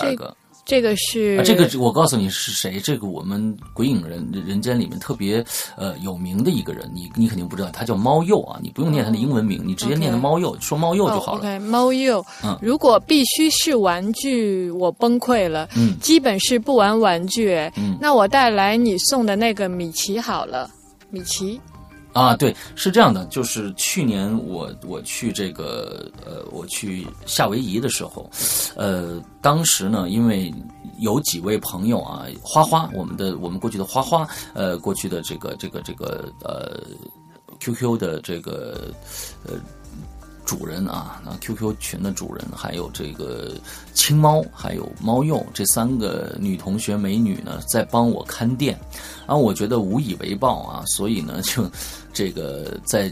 [0.00, 5.44] 第二个，这个是、啊、这个我告诉你是谁，这个我们鬼影人人间里面特别
[5.76, 11.38] 呃有名的一个人，你你肯定不知道，他叫猫鼬啊，你不用念他的英文名，你直接念的猫鼬，说猫鼬就好了。
[11.38, 12.24] 哦、OK，猫鼬。
[12.44, 15.68] 嗯如果必须是玩具，我崩溃了。
[15.76, 17.54] 嗯基本是不玩玩具。
[17.76, 20.70] 嗯那我带来你送的那个米奇好了，
[21.10, 21.60] 米奇。
[22.12, 28.30] 啊，对，是这样的，就是去年我我去这个呃，我去夏威夷的时候，
[28.76, 30.52] 呃，当时呢，因为
[30.98, 36.80] 有几位朋友啊，花花，我们的我们过去的花花，呃，过去的这个这个这个呃
[37.60, 38.92] ，QQ 的这个
[39.44, 39.54] 呃。
[40.52, 43.54] 主人啊，那 QQ 群的主人，还有这个
[43.94, 48.78] 青猫，还有猫鼬这三个女同学美女呢，在帮我看店，
[49.26, 51.66] 然后我觉得无以为报啊，所以呢，就
[52.12, 53.10] 这个在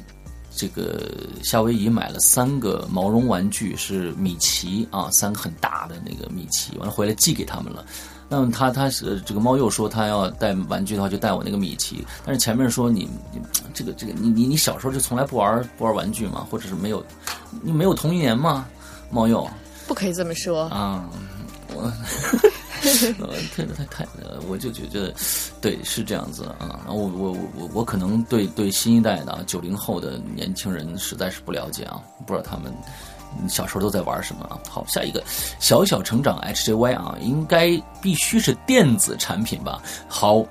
[0.55, 1.11] 这个
[1.43, 7.87] 夏威夷买了三个毛绒玩具，是米奇啊，三个很大的那个米奇，完了回来寄给他们了。
[8.31, 13.41] 那么他他是这个猫鼬说他要带玩具的话就带我那个米奇，但是前面说你你
[13.75, 16.47] 这个这个你你你小时候就从来不玩不玩玩具吗？
[16.49, 17.05] 或者是没有
[17.61, 18.69] 你没有童年吗？
[19.11, 19.51] 猫鼬
[19.89, 20.63] 不可以这么说。
[20.69, 21.11] 啊，
[21.75, 21.93] 我
[23.19, 24.07] 呃太太太，
[24.49, 25.13] 我就觉得
[25.61, 26.79] 对是这样子啊。
[26.85, 32.73] 然后我我我我可能对对新一代的九零后的年轻人实在是不了解啊，不知道他们。
[33.49, 34.59] 小时候都在玩什么啊？
[34.69, 35.23] 好，下一个
[35.59, 39.81] 小小成长 HJY 啊，应该必须是电子产品吧？
[40.09, 40.45] 好，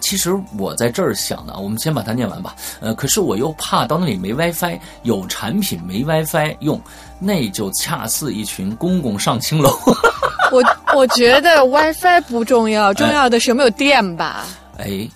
[0.00, 2.54] 其实我在这儿想呢，我们先把它念完吧。
[2.80, 6.80] 呃，可是我又怕到那里没 WiFi，有产品没 WiFi 用，
[7.18, 9.70] 那就恰似一群公公上青楼。
[10.52, 10.62] 我
[10.94, 14.44] 我觉得 WiFi 不重要，重要的是有没有电吧？
[14.78, 15.08] 哎，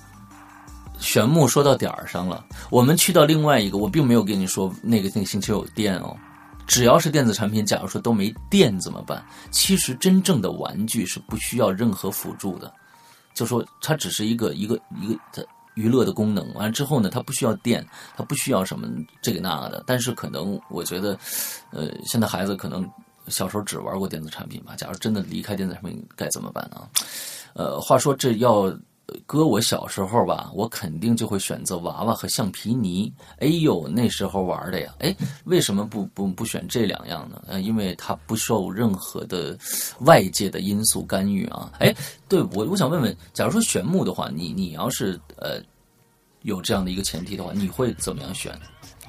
[0.99, 2.45] 玄木说到点儿上了。
[2.69, 6.17] 我们去到另外一个，我并没有跟你说那个那个星球有电哦。
[6.71, 9.21] 只要是电子产品，假如说都没电怎么办？
[9.51, 12.73] 其实真正的玩具是不需要任何辅助的，
[13.35, 16.55] 就说它只是一个一个一个的娱乐的功能。
[16.55, 17.85] 完了之后呢，它不需要电，
[18.17, 18.87] 它不需要什么
[19.21, 19.83] 这个那个的。
[19.85, 21.19] 但是可能我觉得，
[21.73, 22.89] 呃，现在孩子可能
[23.27, 24.77] 小时候只玩过电子产品吧。
[24.77, 26.89] 假如真的离开电子产品，该怎么办呢？
[27.55, 28.73] 呃，话说这要。
[29.27, 33.13] 搁我小时候吧，我肯定就会选择娃娃和橡皮泥。
[33.39, 34.95] 哎呦，那时候玩的呀！
[34.99, 37.43] 哎，为什么不不不选这两样呢？
[37.47, 39.59] 呃，因为它不受任何的
[40.01, 41.73] 外界的因素干预啊。
[41.79, 41.95] 哎，
[42.29, 45.61] 对我我想问问，假如说选木的话，你你要是呃
[46.43, 48.53] 有这样的一个前提的话，你会怎么样选？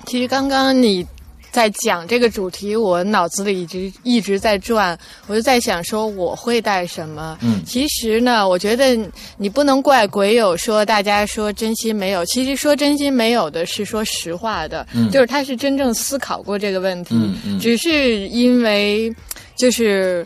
[0.08, 1.06] 其实刚刚你
[1.52, 7.38] 在讲这个主题，我脑子里一直一直在转，我就在想说我会带什么。
[7.42, 8.98] 嗯其实呢，我觉得
[9.38, 19.14] 你不能怪鬼友说大家说真心没有，其实说真心没有的是说实话的，嗯就是他是真正思考过这个问题，嗯嗯只是因为
[19.56, 20.26] 就是。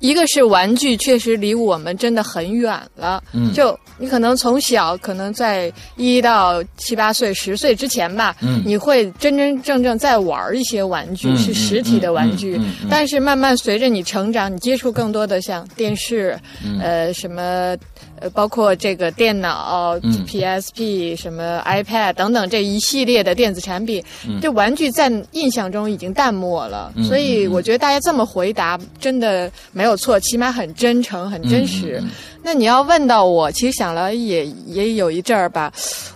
[0.00, 12.60] 一个是玩具确实离我们真的很远了，嗯就你可能从小可能在一到七八岁、十岁之前吧，嗯你会真真正正在玩一些玩具，嗯是实体的玩具。
[12.90, 17.76] 但是慢慢随着你成长，你接触更多的像电视，嗯呃，什么。
[18.20, 24.02] 呃，包括这个电脑、嗯 PSP、什么 iPad 等等这一系列的电子产品，
[24.40, 26.92] 这玩具在印象中已经淡漠了。
[26.96, 32.02] 嗯所以我觉得大家这么回答真的没有错，起码很真诚、很真实。
[32.42, 35.72] 那你要问到我，其实想了也也有一阵儿吧。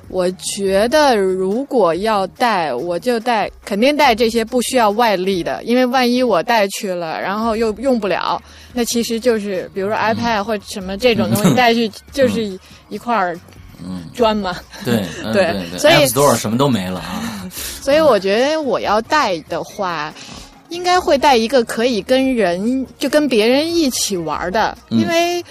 [0.09, 8.41] 我觉得如果要带，我就带，肯定带这些不需要外力的，因为万一我带去了，然后又用不了，
[8.73, 13.39] 那其实就是比如说 iPad 或者什么这种东西 带去，就是一一块儿
[13.85, 14.57] 嗯，砖嘛。
[14.85, 17.49] 对嗯对所以 Store 什么都没了啊。
[17.81, 20.13] 所以我觉得我要带的话，
[20.69, 25.43] 应该会带一个可以跟人就跟别人一起玩的，嗯因为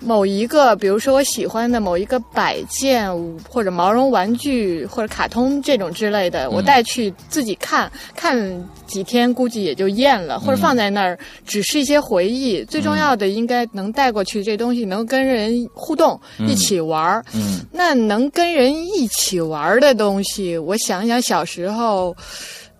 [0.00, 3.10] 某一个，比如说我喜欢的某一个摆件
[3.48, 12.64] 或者毛绒玩具或者卡通这种之类的，我带去自己看看几天，估计也就厌了，或者放在那儿只是一些回忆。
[12.64, 17.24] 最重要的应该能带过去这东西，能跟人互动，一起玩儿。
[17.34, 22.16] 嗯那能跟人一起玩的东西，我想想，小时候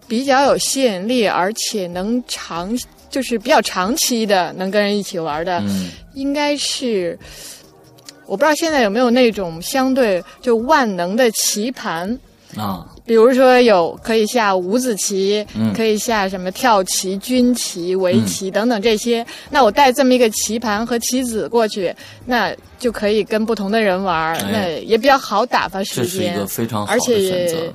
[0.07, 2.77] 比较有吸引力，而且能长，
[3.11, 7.18] 就是比较长期的能跟人一起玩的，嗯应该是。
[8.27, 12.18] 我不知道现在有没有那种相对就万能的棋盘，
[12.59, 19.25] 啊比如说有可以下五子棋，嗯可以下什么跳棋、军棋、围棋等等这些。
[19.49, 21.90] 那我带这么一个棋盘和棋子过去，
[22.27, 27.57] 那就可以跟不同的人玩那也比较好打发时这是一间个，非常好而的选且择。
[27.57, 27.73] 而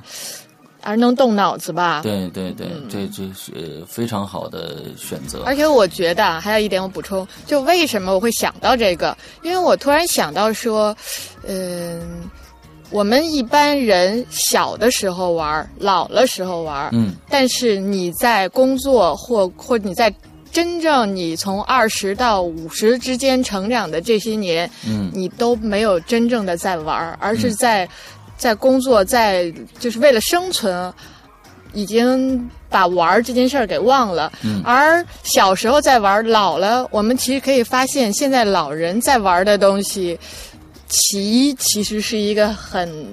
[0.96, 2.00] 能动脑子吧。
[2.02, 5.42] 对对对，这这是非常好的选择。
[5.44, 9.16] 而且我觉得啊还有一点我补充，就为什么我会想到这个？
[9.42, 10.96] 因为我突然想到说，
[11.46, 12.22] 嗯，
[12.90, 20.14] 我们一般人小的时候玩儿，老了时候玩儿，嗯但是你在工作或或你在
[20.52, 27.88] 真正你从二十到五十之间成长的这些年，嗯你都没有真正的在玩儿，而是在、
[28.36, 30.92] 在工作，在就是为了生存，
[31.72, 34.32] 已经把玩儿这件事儿给忘了。
[34.42, 40.18] 嗯而小时候在玩儿，老了，我们其实可以发现，现在老人在玩儿的东西，
[40.88, 43.04] 棋其实是一个很。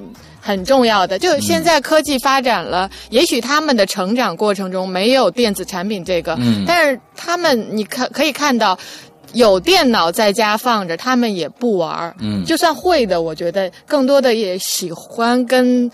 [0.44, 8.76] 很重要的，就现在科技发展了，也许他们的成长过程中没有电子产品这个，嗯但是他们你看可以看到，
[9.34, 12.16] 有电脑在家放着，他们也不玩儿。
[12.20, 15.90] 嗯就算会的，我觉得更多的也喜欢跟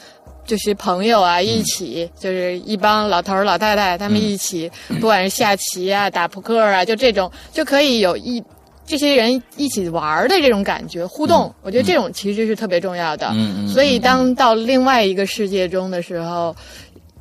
[0.45, 8.43] 就是朋友啊一起，就是一帮老头儿老太太他们一起，不管是下棋啊、打扑克啊，就这种就可以有一。
[8.89, 13.27] 这些人一起玩儿的这种感觉互动，我觉得这种其实是特别重要的。
[13.33, 16.55] 嗯嗯所以当到另外一个世界中的时候，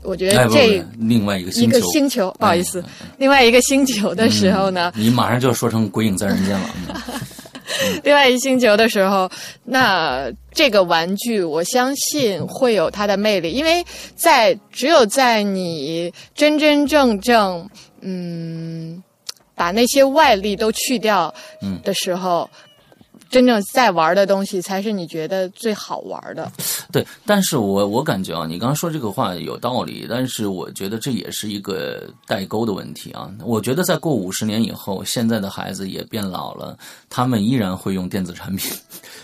[0.06, 6.70] 我觉得这不另外一个一个星球，不好意思哎，另外一个星球的时候呢，你马上就要说成《鬼影在人间》了。
[7.18, 9.28] 嗯另外一星球的时候，
[9.64, 17.68] 那这个玩具我相信会有它的魅力，因为在只有在你真真正正
[18.02, 19.02] 嗯
[19.56, 22.48] 把那些外力都去掉嗯的时候。
[23.28, 26.50] 真正在玩的东西才是你觉得最好玩的。
[26.92, 33.30] 对，但是我我感觉啊，你刚刚说这个话有道理，但是我觉得这也是一个代沟的问题啊。
[33.44, 36.78] 我觉得再过五十年以后，现在的孩子也变老了，
[37.10, 38.72] 他们依然会用电子产品，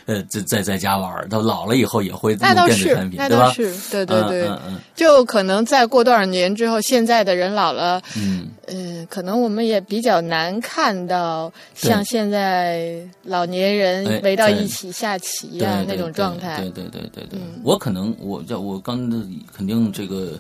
[0.07, 3.47] 呃，在在在家玩儿，到老了以后也会用那倒是电子产，品，那对吧？
[3.47, 16.57] 倒是，对对对，嗯嗯就可能再过多少年之后，现在的人老了，嗯嗯，可能我们也比较难看到像现在老年哎人围到一起下棋呀、对对那种状态。
[16.59, 19.17] 对对对对对我可能我叫我刚的
[19.57, 20.33] 肯定这个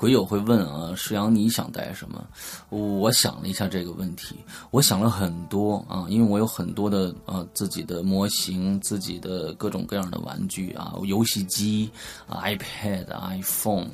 [0.00, 2.26] 鬼友会问啊，石阳你想带什么？
[2.70, 4.34] 我想了一下这个问题，
[4.70, 11.90] 我想了很多啊，因为我有很多的呃自己的模型，自己的各种各样的玩具啊，游戏机、
[12.26, 13.88] 啊、iPad、iPhone，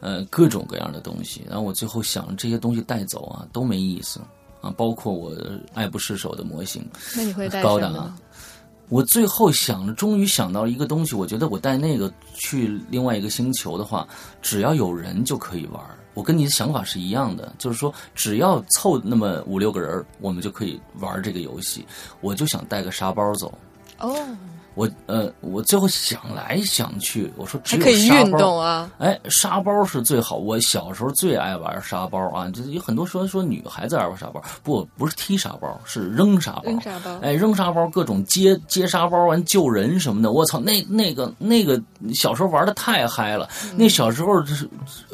[0.00, 1.44] 呃，各种各样的东西。
[1.46, 4.20] 然后我最后想，这些东西带走啊都没意思
[4.60, 5.32] 啊，包括我
[5.74, 8.18] 爱不释手的模型，那你会带高达什么呢？。
[8.92, 14.06] 我最后想，终于想到一个东西，我觉得我带那个去另外一个星球的话，
[14.42, 15.82] 只要有人就可以玩。
[16.12, 21.86] 我跟你的想法是一样的，就是说只要凑那么五六个人，我们就可以玩这个游戏。
[22.20, 23.56] 我就想带个沙包走。
[23.98, 24.14] 哦，
[24.74, 28.90] 我呃，我最后想来想去，我说只有沙包运动啊。
[28.98, 30.36] 哎，沙包是最好。
[30.36, 36.62] 我小时候最爱玩沙包啊，就是有很多说说女孩子爱玩沙包，不不是踢沙包，是扔沙包。
[36.64, 40.32] 扔沙包哎，扔沙包，各种接接沙包，完救人什么的。
[40.32, 41.80] 我操，那那个那个
[42.14, 43.48] 小时候玩的太嗨了。
[43.76, 44.68] 那小时候就是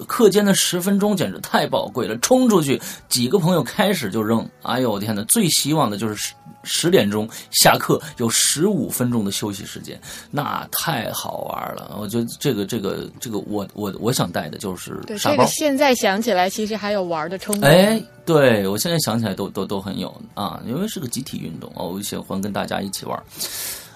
[0.06, 4.48] 课间的十分钟简直太宝贵了，冲出去几个朋友开始就扔。
[4.62, 6.32] 哎呦我天哪，最希望的就是
[6.68, 10.00] 十十点钟下课有十五分钟的休息时间，
[10.30, 11.98] 那太好玩了。
[12.00, 15.48] 我觉得这个这个这个我我我想带的就是对，沙包这个。
[15.48, 17.68] 现在想起来，其实还有玩的冲动。
[17.68, 23.22] 哎，对我现在想起来都都都很有啊，因为是个集体运动啊，我喜欢跟大家一起玩。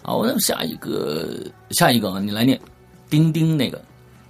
[0.02, 1.38] 好，那么下一个
[1.70, 2.60] 下一个啊，你来念，
[3.08, 3.80] 钉钉那个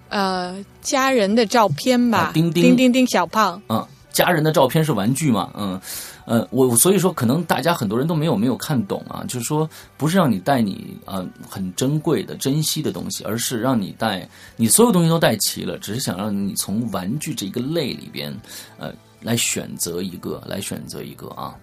[0.08, 5.50] 呃，家人的照片吧，啊钉钉钉钉钉小胖，啊，家人的照片是玩具嘛？
[5.54, 5.80] 嗯，
[6.24, 18.32] 呃，我所以说可能大家很多人都没有没有看懂啊，就是说不是让你带你啊、很珍贵的珍惜的东西，而是让你带你所有东西都带齐了，只是想让你从玩具这一个类里边
[18.78, 21.54] 呃来选择一个，来选择一个啊。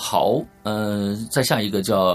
[0.00, 2.14] 好，呃，再下一个叫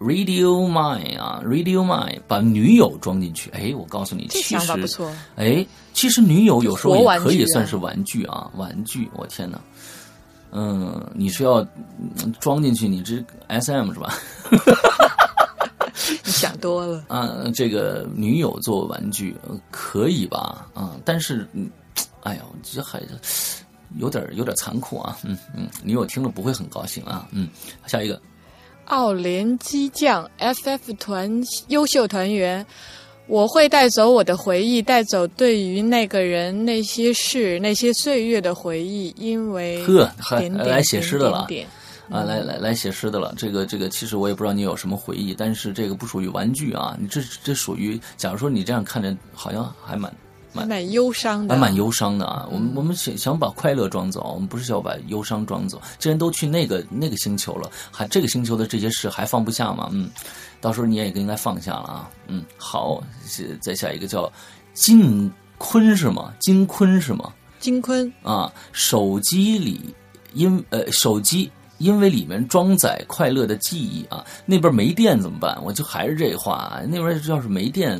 [0.00, 3.48] Radio Mine 啊，Radio Mine 把女友装进去。
[3.50, 5.08] 哎，我告诉你，其实。
[5.36, 5.64] 哎，
[5.94, 9.08] 其实女友有时候也可以算是玩具啊，玩具。
[9.14, 9.60] 我天哪，
[10.50, 11.60] 嗯，你是要
[11.98, 14.12] 嗯装进去，你这 S M 是吧？
[16.24, 17.04] 你想多了。
[17.08, 20.66] 啊，这个女友做玩具呃可以吧？
[20.74, 21.70] 啊，但是，嗯
[22.24, 23.00] 哎呀，这还
[23.98, 25.18] 有点有点残酷啊。
[25.24, 27.28] 嗯嗯，女友听了不会很高兴啊。
[27.32, 27.48] 嗯，
[27.86, 28.20] 下一个，
[28.86, 31.30] 奥联机将 FF 团
[31.68, 32.64] 优秀团员，
[33.26, 40.10] 我会带走我的回忆，带走对于那个人、那些事、那些岁月的回忆，因为呵
[40.64, 41.68] 来写诗的了点点点
[42.10, 43.32] 啊，来来来写诗的了。
[43.36, 46.96] 这个这个，其实我也不知道你有什么回忆，但是这个不属于玩具啊。
[46.98, 50.12] 你这这属于，假如说你这样看着，好像还蛮
[50.52, 52.46] 蛮蛮忧伤的，还蛮忧伤的啊。
[52.50, 55.80] 我们我们想想把快乐装走，我们不是要把忧伤装走。
[55.98, 59.88] 既然都去那个那个星球了，还这个星球的这些事还放不下吗？
[59.92, 60.10] 嗯，
[60.60, 62.10] 到时候你也应该放下了啊。
[62.26, 64.30] 嗯，好，是再下一个叫
[64.74, 66.32] 金坤是吗？
[66.40, 67.32] 金坤是吗？
[67.58, 68.12] 金坤。
[68.22, 69.94] 啊，手机里
[70.32, 71.50] 因呃手机
[71.80, 75.58] 因为里面装载快乐的记忆啊，那边没电怎么办？
[75.64, 77.98] 我就还是这话，啊那边要是没电，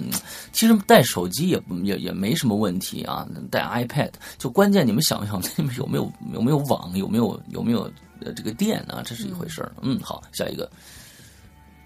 [0.52, 7.90] 其实带手机也也也没什么问题啊，带 iPad 就关键你们想一想那边有没有有没有网，有没有有没有
[8.22, 9.72] 呃这个电啊，这是一回事儿。
[9.80, 10.70] 嗯，好，下一个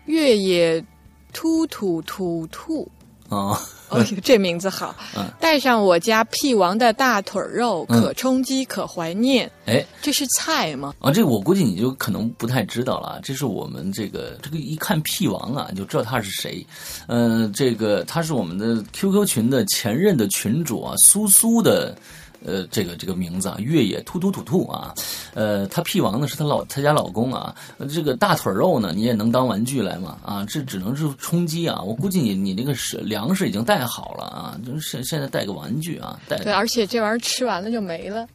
[0.07, 0.85] 越野
[1.33, 2.91] 突突突突，
[3.29, 3.59] 啊，哦
[3.99, 5.27] 呦， 这名字好嗯。
[5.41, 9.51] 带上我家屁王的大腿肉，嗯可充饥可怀念。
[9.67, 9.85] 哎。
[10.03, 10.95] 这是菜吗？
[11.01, 13.19] 啊，这个我估计你就可能不太知道了啊。
[13.23, 16.67] 这是我们这个这个一看屁王啊，你就知道他是谁。
[17.07, 21.97] 呃，这个他是我们的 QQ 群的前任的群主啊，苏苏的。
[22.45, 24.95] 呃，这个这个名字啊，越野突突突突啊，
[25.35, 38.27] 呃，他屁王呢是他老他家老公啊，呃这个大腿肉呢你也能当玩具来嘛啊，这只能是充饥啊，我估计你你那个是粮食已经带好了啊，就是现现在带个玩具啊，带对，而且这玩意儿吃完了就没了。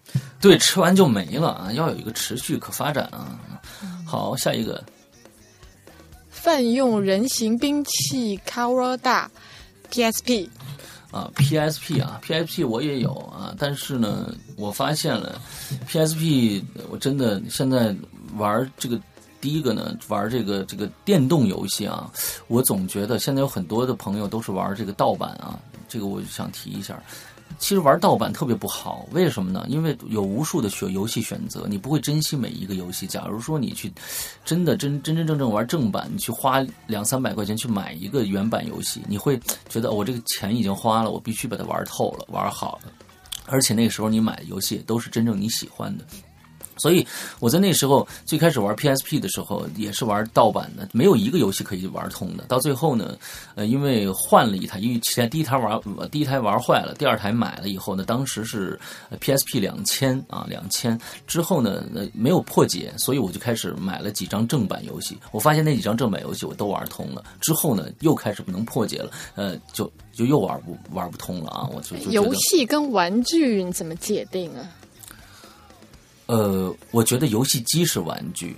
[0.42, 3.40] 对，吃完就没了啊，要有一个持续可发展啊。
[4.06, 4.84] 好，下一个
[6.30, 9.30] 泛用人形兵器 k a w a d a
[9.92, 10.48] PSP
[11.12, 15.42] 啊，PSP 啊，PSP 我也有啊，但是呢，我发现了
[15.88, 17.96] PSP，我真的现在
[18.38, 19.00] 玩这个。
[19.42, 22.12] 第一个呢，玩这个这个电动游戏啊，
[22.50, 25.58] 我总觉得现在有很多的朋友都是玩这个盗版啊，
[25.88, 27.02] 这个我就想提一下。
[27.58, 29.66] 其实玩盗版特别不好，为什么呢？
[29.68, 33.06] 因为有无数的选游戏选择，你不会珍惜每一个游戏。
[33.06, 33.92] 假如说你去
[34.46, 39.38] 真的真真真正正玩正版，你去花两三百块钱去买一个原版游戏，你会
[39.68, 42.92] 觉得、我这个钱已经花了，我必须把它玩透了，玩好了。
[43.46, 46.06] 而且那个时候你买的游戏都是真正你喜欢的。
[46.80, 47.06] 所以
[47.40, 52.46] 我在那时候最开始玩 PSP 的时候，也是玩盗版的，没有一个游戏可以玩通的。
[52.46, 53.18] 到最后呢，
[53.56, 58.80] 呃，因为换了一台，因为前第一台玩第一台玩坏了，第二台买了以后呢，当时是
[59.20, 65.18] PSP 两千啊两千之后呢，呃没有破解，所以我就开始买了几张正版游戏。
[65.32, 71.70] 我发现那几张正版游戏我都玩通了，之后呢又开始不能破解了，呃，就就又玩不玩不通了啊！
[71.74, 74.68] 我就就游戏跟玩具你怎么界定啊？
[76.30, 78.56] 呃，我觉得游戏机是玩具，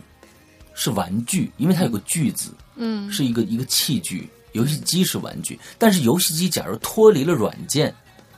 [0.74, 4.30] 是玩具，因为它有个“具”字，嗯，是一个一个器具。
[4.52, 7.96] 游戏机是玩具，但是游戏机假如脱离了软件，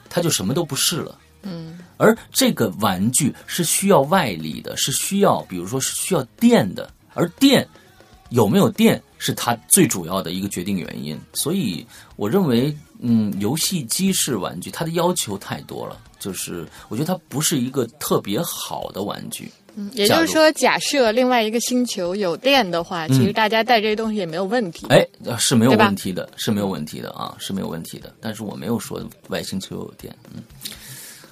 [0.07, 1.17] 它就什么都不是了。
[1.41, 7.67] 嗯，而这个玩具是需要外力的，是需要，比如说是需要电的，而电
[8.29, 11.19] 有没有电是它最主要的一个决定原因。
[11.34, 11.84] 所以
[12.15, 19.51] 我认为，嗯，游戏机是玩具，它的要求太多了，就是我觉得它不是一个特别好的玩具。
[19.76, 24.86] 嗯也就是说，假设另外一个星球有电的话，其实大家带这些东西也没有问题。
[24.89, 28.13] 哎，呃是没有问题的，是没有问题的啊，是没有问题的。
[28.21, 30.43] 但是我没有说外星球有电，嗯，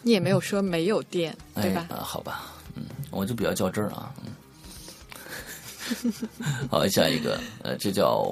[0.01, 1.85] 你也没有说没有电，哎对吧？
[1.89, 4.33] 啊好吧，嗯，我就比较较真儿啊，嗯。
[6.71, 8.25] 好，下一个，呃，这叫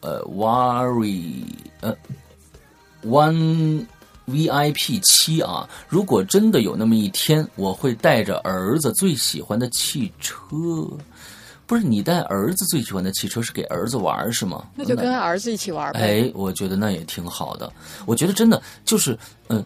[0.00, 1.44] 呃 worry
[1.80, 1.96] 呃
[3.04, 3.86] one
[4.28, 5.68] VIP 七啊。
[5.88, 10.38] 如果真的有那么一天，我会带着儿子最喜欢的汽车。
[11.64, 14.66] 不是你带儿子最喜欢的汽车是给儿子玩是吗？
[14.74, 16.00] 那就跟儿子一起玩呗。
[16.00, 17.72] 哎，我觉得那也挺好的。
[18.04, 19.18] 我觉得真的就是，
[19.48, 19.64] 嗯，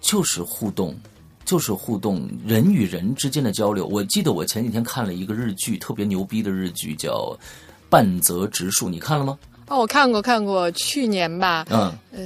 [0.00, 0.96] 就是互动，
[1.44, 3.86] 就是互动，人与人之间的交流。
[3.86, 7.36] 我记得我前几天看了一个日剧，特别牛逼的日剧，叫
[7.88, 9.38] 《半泽直树》，你看了吗？
[9.68, 12.22] 哦，我看过看过，去年吧，嗯，呃，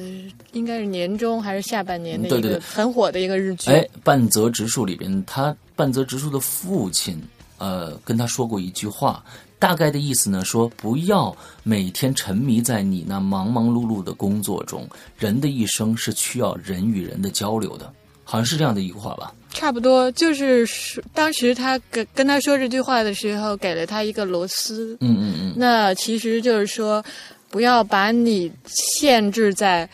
[0.52, 3.70] 应该是年中还是下半年的一个很火的一个日剧。
[3.70, 7.18] 哎，半泽直树里边，他半泽直树的父亲，
[7.56, 9.24] 呃，跟他说过一句话，
[9.58, 14.86] 大概的意思呢，说不要每天沉迷在你那忙忙碌碌的工作中，
[15.16, 17.90] 人的一生是需要人与人的交流的，
[18.22, 19.32] 好像是这样的一句话吧？
[19.52, 24.96] 差不多就是说当时他跟跟他说这句话的时候，给了他一个螺丝。
[25.00, 27.04] 嗯嗯嗯，那其实就是说，
[27.50, 29.88] 不要把你限制在，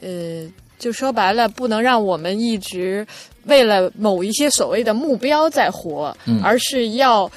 [0.00, 0.44] 呃，
[0.78, 3.06] 就说白了，不能让我们一直
[3.44, 7.30] 为了某一些所谓的目标在活，嗯而是要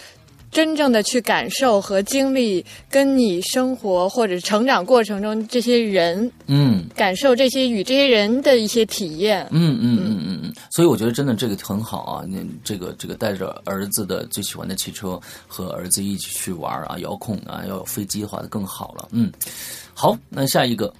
[0.51, 9.47] 真正的去感受和经历跟你生活或者成长过程中这些人，嗯感受这些与这些人的一些体验。
[9.51, 12.25] 嗯嗯嗯嗯嗯，所以我觉得真的这个很好啊！
[12.27, 19.07] 你这个这个带着儿子的最喜欢的汽车和儿子一起去玩啊，遥控啊，要有飞机的话更好了。
[19.11, 19.31] 嗯，
[19.93, 20.91] 好，那下一个，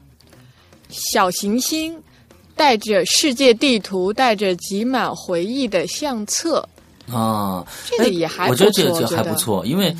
[0.89, 1.97] 小行星
[2.55, 6.67] 带着世界地图，带着挤满回忆的相册，
[7.12, 9.95] 啊，这个也还哎我觉得这个还不错，因为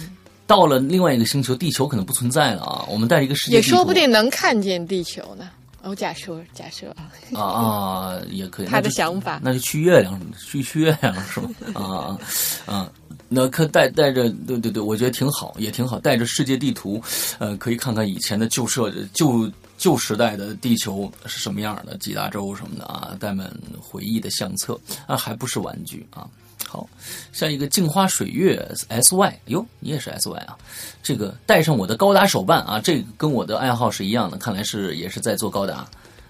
[0.48, 2.86] 到了另外一个星球，地球可能不存在了啊。
[2.90, 5.50] 我们带着一个世界也说不定能看见地球呢。
[5.82, 8.66] 我，假设假设啊，啊啊，也可以。
[8.70, 11.50] 他的想法那就去月亮，去去月亮是吧？
[11.74, 12.20] 啊啊
[12.66, 12.92] 啊！
[13.30, 17.02] 那可带带着，对对对，我觉得挺好，也挺好，带着世界地图，
[17.38, 23.50] 呃，可以看看以前的旧社旧旧时代的地球是什么样的，几大洲什么的啊，带满
[23.80, 26.28] 回忆的相册啊，还不是玩具啊。
[26.70, 26.88] 好，
[27.32, 30.56] 下一个镜花水月 S Y，哟，你也是 S Y 啊？
[31.02, 35.84] 这个带上我的高达手办啊，这个跟我的爱好是一样的，看来是也是在做高达。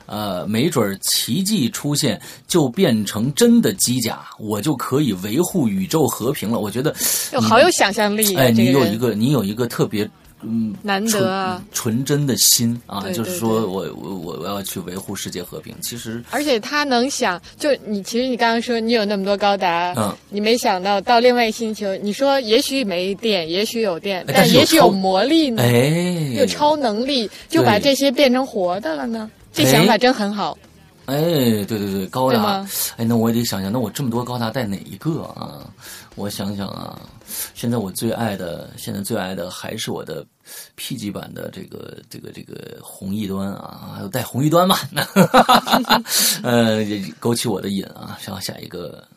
[0.05, 6.57] 呃，没准奇迹出现就变成真的机甲，我就可以维护宇宙和平了。
[6.57, 6.95] 我觉得，
[7.31, 8.41] 有好有想象力啊！
[8.41, 10.09] 哎，这个你有一个你有一个特别
[10.41, 15.75] 嗯难得啊，纯真的心啊，对就是说我我我我要去维护世界和平。
[15.81, 29.29] 其实，而且他能想，就你其实你刚刚说你有那么多高达，嗯你没想到到另外星球，你说也许没电，也许有电，哎但也许有魔力呢，哎，有超能力，就把这些变成活的了呢。
[29.51, 30.57] 这哎想法真很好。
[31.09, 32.65] 哎，对对对，高达
[32.97, 35.67] 哎，那我也得想想，那我这么多高达带哪一个啊？
[36.15, 36.99] 我想想啊，
[37.53, 40.25] 现在我最爱的，现在最爱的还是我的
[40.75, 44.79] P 级版的这个这个这个红翼端啊，还有带红翼端吧，
[46.43, 48.17] 呃，也勾起我的瘾啊。
[48.25, 49.07] 然后下一个，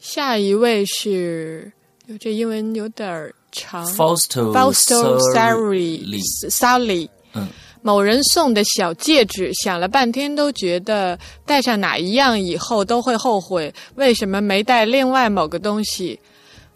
[0.00, 1.72] 下一位是，
[2.06, 3.84] 哟这英文有点长。
[3.86, 7.48] Fausto Fausto Sarli Sally Sally，嗯，
[7.82, 16.18] 某人送的小戒指，想了半天都觉得戴上哪一样以后都会后悔，为什么没带另外某个东西？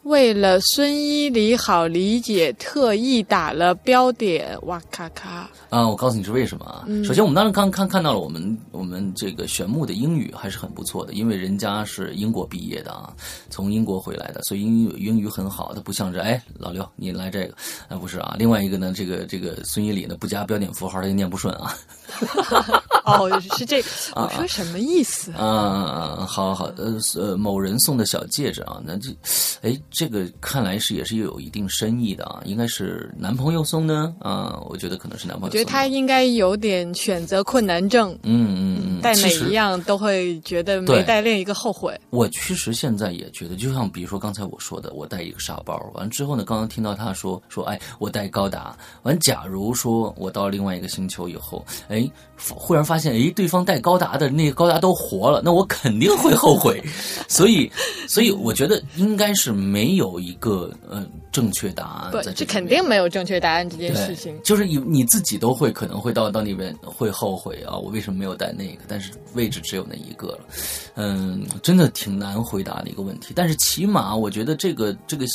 [0.05, 4.59] 为了孙一礼好理解，特意打了标点。
[4.63, 5.49] 哇咔咔！
[5.71, 6.85] 啊，我告诉你是为什么啊？
[7.05, 13.13] 首先，我们当时刚看看到了我们我们这个玄木的英语还是很不错的，因为人家是英国毕业的啊，
[13.49, 15.73] 从英国回来的，所以英语英语很好。
[15.73, 17.55] 他不像是哎，老刘你来这个，
[17.89, 18.35] 啊不是啊。
[18.37, 21.79] 另外一个呢，这个这个孙一礼呢不加标点符号，他就念不顺啊。
[23.05, 23.83] 哦，是这，
[24.15, 25.45] 我说什么意思啊？
[25.45, 29.11] 啊，好好呃呃，某人送的小戒指啊，那这，
[29.63, 35.47] 哎，这个看来是也是有一定深意的啊，应该是男朋友送呢啊，我觉得可能是男朋友。
[35.47, 41.99] 我觉得他应该有点选择困难症，嗯嗯嗯，戴哪一样都会觉得没带另一个后悔。
[42.11, 52.11] 我其实现在也觉得，就像比如说刚才我说的，我带一个沙包，完之后呢，刚刚听到他说说，哎，我带高达，完，假如说我到另外一个星球以后，哎。
[52.51, 56.83] 忽然发现，哎，对方带高达的那个高达都活了，那我肯定会后悔。
[57.29, 57.71] 所以，
[58.09, 62.13] 所以我觉得应该是没有一个呃正确答案。
[62.35, 64.39] 这肯定没有正确答案这件事情。
[64.43, 68.83] 就是你你自己都会可能会到到那边会后悔啊，我为什么没有带那个？
[68.89, 70.41] 但是位置只有那一个了，
[70.95, 73.33] 嗯，真的挺难回答的一个问题。
[73.35, 75.27] 但是起码我觉得这个这个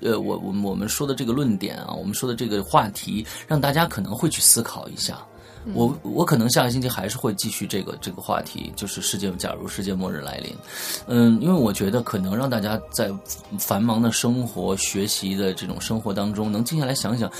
[0.00, 5.24] 呃，我我我们说的这个论点啊，我们说的这个话题，让大家可能会去思考一下。
[5.74, 10.56] 我我可能下个星期还是会继续这个这个话题，就是世界假如世界末日来临，
[11.06, 13.10] 嗯，因为我觉得可能让大家在
[13.58, 17.30] 繁忙的生活、学习的这种生活当中，能静下来想想，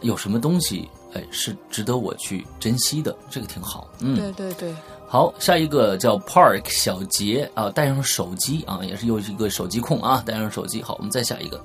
[0.00, 3.88] 有什么东西哎是值得我去珍惜的，这个挺好。
[3.98, 4.74] 嗯，对对对。
[5.08, 10.80] 好，下一个叫 Park 小杰啊，带上手机啊，也是又一个手机控啊，带上手机。
[10.80, 11.60] 好，我们再下一个。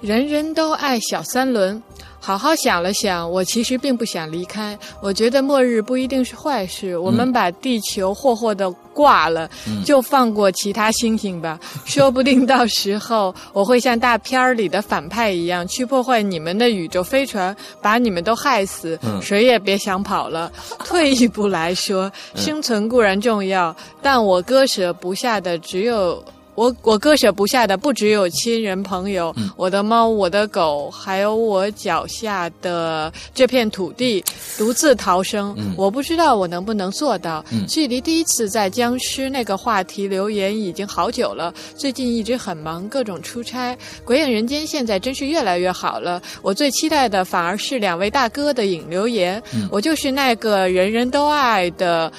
[0.00, 1.82] 人人都爱小三轮。
[2.18, 4.76] 好好想了想，我其实并不想离开。
[5.00, 6.98] 我觉得末日不一定是坏事。
[6.98, 9.48] 我们把地球霍霍的挂了，
[9.84, 11.60] 就放过其他星星吧。
[11.86, 18.98] 说不定到时候我会像大片儿里的反派一样，去破坏你们的宇宙飞船，把你们都害死。
[19.22, 20.50] 谁也别想跑了。
[20.84, 26.24] 退一步来说，生存固然重要，但我割舍不下的只有。
[26.56, 34.24] 我我割舍不下的不只有亲人朋友，我的猫，我的狗，还有我脚下的这片土地。
[34.58, 37.44] 独自逃生，我不知道我能不能做到。
[37.68, 43.76] 距离第一次在僵尸那个话题留言已经好久了，最近一直很忙，各种出差。
[44.02, 46.22] 鬼影人间现在真是越来越好了。
[46.40, 49.42] 我最期待的反而是两位大哥的引留言。
[49.70, 52.10] 我就是那个人人都爱的。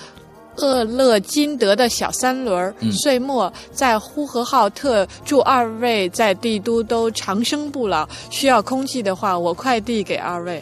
[0.58, 8.08] 厄勒金德的小三轮岁末在呼和浩特，祝二位在帝都都长生不老。
[8.30, 10.62] 需要空气的话，我快递给二位。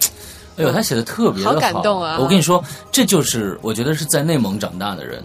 [0.58, 2.18] 哎呦，他写的特别好，感动啊！
[2.20, 5.24] 我跟你说，这就是我觉得是在内蒙长大的人，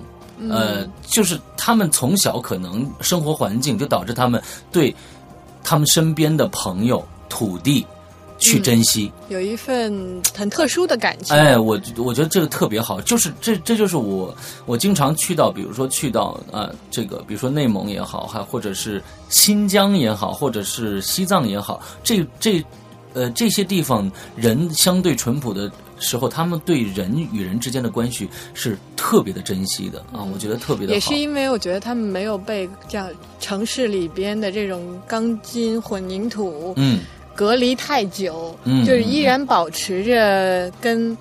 [0.50, 4.42] 呃，就是他们从小可能生活环境就导致他们
[4.72, 4.94] 对
[5.62, 7.86] 他们身边的朋友、土地。
[8.40, 11.36] 去珍惜，有一份很特殊的感情。
[11.36, 14.34] 哎，我我觉得这个特别好，就是这这就是我
[14.64, 22.64] 我经常去到，比如说去到啊，这个比如说内蒙也好，还或者是新疆也好，或者是西藏也好，这这
[23.12, 30.94] 呃这些地方人相对淳朴的时候，他们对人与人之间的关系是特别的珍惜的啊，我觉得特别的好。
[30.94, 33.06] 也是因为我觉得他们没有被这样
[33.38, 37.00] 城市里边的这种钢筋混凝土嗯。
[37.34, 41.16] 隔离太久，就是依然保持着跟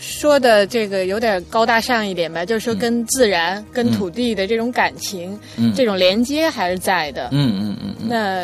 [0.00, 5.38] 说的这个有点高大上一点吧，就是说跟自然、跟土地的这种感情，
[5.74, 7.28] 这种连接还是在的。
[7.32, 8.42] 嗯嗯嗯，那。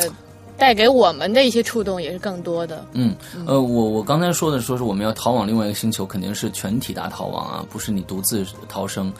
[0.57, 2.85] 带给我们的一些触动也是更多的。
[2.93, 3.15] 嗯，
[3.47, 9.11] 呃，我我刚才说的说是我们要逃往另外一个星球，肯定是全体大逃亡啊，不是你独自逃生。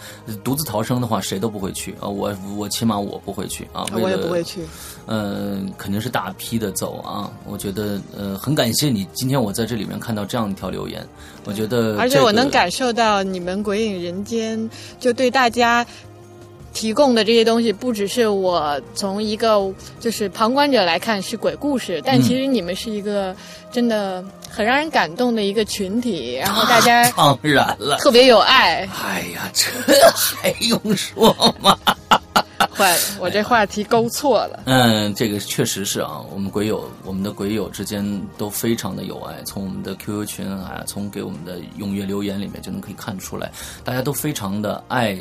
[0.44, 2.08] 独自逃生的话，谁都不会去啊。
[2.08, 3.86] 我我起码我不会去啊。
[3.94, 4.62] 我也不会去。
[5.08, 7.32] 嗯，肯定是大批的走啊。
[7.48, 11.06] 我觉得呃，很感谢你今天我在这里面看到这样一条留言，
[11.46, 14.70] 我觉得而且我能感受到你们鬼影人间
[15.00, 15.86] 就对大家。
[16.74, 19.60] 提供的这些东西不只是我从一个
[20.00, 23.36] 就是旁观者来看是鬼故事，但其实你们是一个
[23.72, 28.88] 真的很让人感动的一个群体，然后大家 当然了，特别有爱。
[29.04, 29.70] 哎呀，这
[30.42, 31.78] 还用说吗？
[32.74, 34.64] 坏，我这话题勾错了。
[34.66, 38.04] 嗯，这个确实是啊，我们鬼友，我们的鬼友之间
[38.38, 43.52] 都非常的有爱，从我们的 QQ 群啊，从给我们的踊跃留言里面就能可以看出来，
[43.84, 45.18] 大家都非常的爱。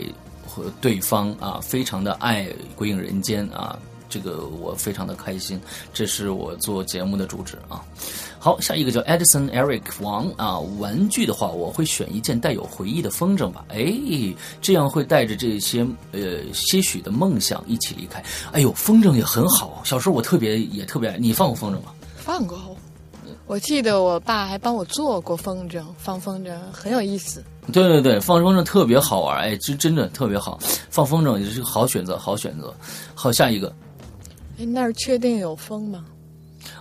[0.51, 3.79] 和对方啊，非常的爱《鬼影人间》啊，
[4.09, 5.61] 这个我非常的开心，
[5.95, 7.85] 这是我做节目的主旨啊。
[8.41, 13.65] 好，下一个叫 Edison Eric 王啊，玩具的话，我会选一件带有回忆的风筝吧。
[13.69, 13.95] 哎，
[14.61, 16.21] 这样会带着这些呃
[16.53, 18.21] 些许的梦想一起离开。
[18.51, 21.17] 哎呦，风筝也很好，小时候我特别也特别爱。
[21.17, 21.93] 你放过风筝吗？
[22.17, 22.59] 放过，
[23.47, 27.45] 我记得我爸还帮我做过风筝，放风筝很有意思。
[27.73, 30.59] 对对对，放风筝特别好玩，哎，真真的特别好，
[30.91, 32.75] 放风筝也是个好选择，好选择。
[33.15, 33.73] 好，下一个，
[34.59, 36.05] 哎，那儿确定有风吗？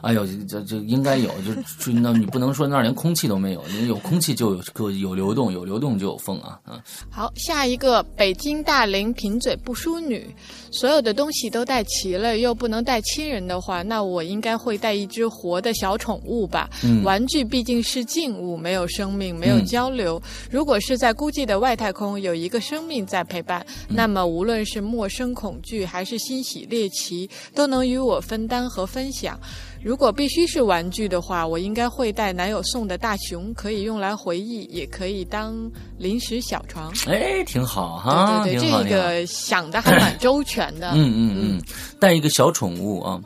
[0.02, 6.80] 哎呦，这这应该有，就就那你不能说那儿连空气都没有，你有空气就有有流动，有流动就有风啊，嗯。
[7.10, 10.34] 好，下一个北京大龄贫嘴不淑女，
[10.72, 16.70] 所有的东西都带齐了，又不能带亲人的话，那我应该会带一只活的小宠物吧？
[16.84, 20.22] 嗯玩具毕竟是静物，没有生命，没有交流。
[20.50, 29.39] 如果是在孤寂的外太空，有一个生命在陪伴，那么无论是陌生恐惧，还是欣喜猎奇，都能与我分担和分享。
[29.82, 35.55] 如果必须是玩具的话，我应该会带男友送的大熊，可以用来回忆，也可以当
[35.97, 36.93] 临时小床。
[37.07, 38.84] 哎，挺好哈，对对对。
[38.84, 40.91] 这个想的还蛮周全的。
[40.91, 41.61] 嗯嗯嗯，
[41.99, 43.21] 带一个小宠物啊，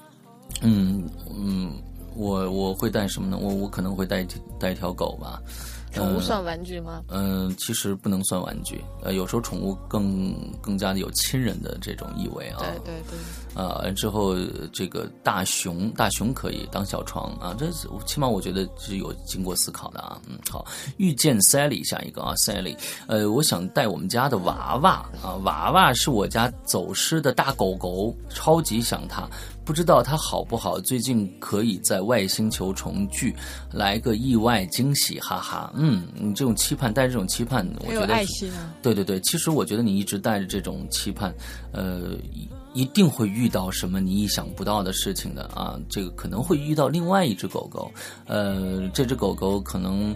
[0.62, 1.74] 嗯嗯，
[2.16, 3.38] 我我会带什么呢？
[3.42, 4.28] 我我可能会带一
[4.60, 5.42] 带一条狗吧。
[5.94, 7.04] 宠物算玩具吗？
[7.10, 12.60] 嗯、其实不能算玩具，呃，有时候宠物更更加的有亲人的这种意味啊。
[12.60, 13.64] 对对对。
[13.64, 14.36] 啊，之后
[14.72, 20.20] 这个大熊，大熊可以当小床啊，这是起码我觉得是有经过思考的啊。
[20.28, 20.66] 嗯，好，
[20.98, 22.76] 遇见 Sally 下一个啊，Sally，
[23.06, 29.30] 呃，我想带我们家的娃娃啊，娃娃是我家走失的大狗狗，超级想它，
[29.66, 33.34] 不知道它好不好，最近可以在外星球重聚，
[33.72, 35.72] 来个意外惊喜，哈哈。
[35.76, 38.74] 嗯，你这种期盼，带着这种期盼，我觉得爱心啊。
[38.82, 41.34] 对对对，其实我觉得你一直带着这种期盼，
[41.72, 45.80] 呃，一一定会遇到什么你意想不到的事情的啊！
[45.90, 47.92] 这个可能会遇到另外一只狗狗，
[48.26, 50.16] 呃，这只狗狗可能。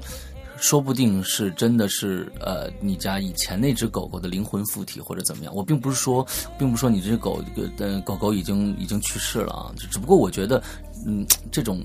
[0.60, 5.56] 说不定是真的是呃，你家以前那只狗狗的灵魂附体或者怎么样。
[5.56, 6.26] 我并不是说，
[6.58, 7.44] 并不是说你这只狗
[7.78, 10.62] 呃狗狗已经已经去世了啊，只只不过我觉得，
[11.06, 11.82] 嗯，这种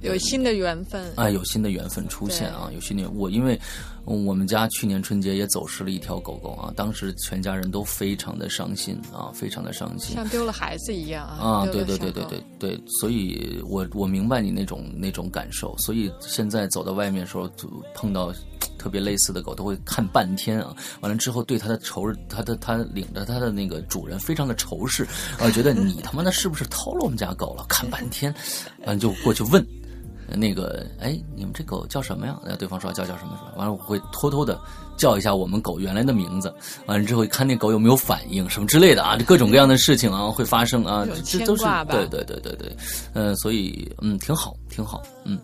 [0.00, 3.58] 有新的缘分啊，有新的缘分出现啊，有新的我因为。
[4.06, 11.66] 我们家去年春节也走失了一条狗狗啊，当时全家人都非常的伤心啊，非常的伤心，像丢了孩子一样啊。
[11.66, 17.50] 对对对对对对，所以我我明白你那种那种感受，所以现在走到外面的时候，
[17.94, 18.32] 碰到
[18.78, 20.72] 特别类似的狗，都会看半天啊。
[21.00, 25.02] 完了之后，对它的仇，它的它领着它的那个主人非常的仇视
[25.40, 27.66] 啊，觉得你他妈的是不是偷了我们家狗了？
[27.68, 28.32] 看半天，
[28.84, 29.66] 完了就过去问。
[30.34, 32.38] 那个，哎，你们这狗叫什么呀？
[32.44, 33.52] 那对方说叫叫什么什么。
[33.56, 34.60] 完了，我会偷偷的
[34.96, 36.52] 叫一下我们狗原来的名字。
[36.86, 42.76] 完了之后，看那狗有没有反应，什么之类的啊，这各种各样的事情啊会发生啊，这都是对对对对对，
[43.14, 45.38] 嗯，所以嗯挺好挺好，嗯，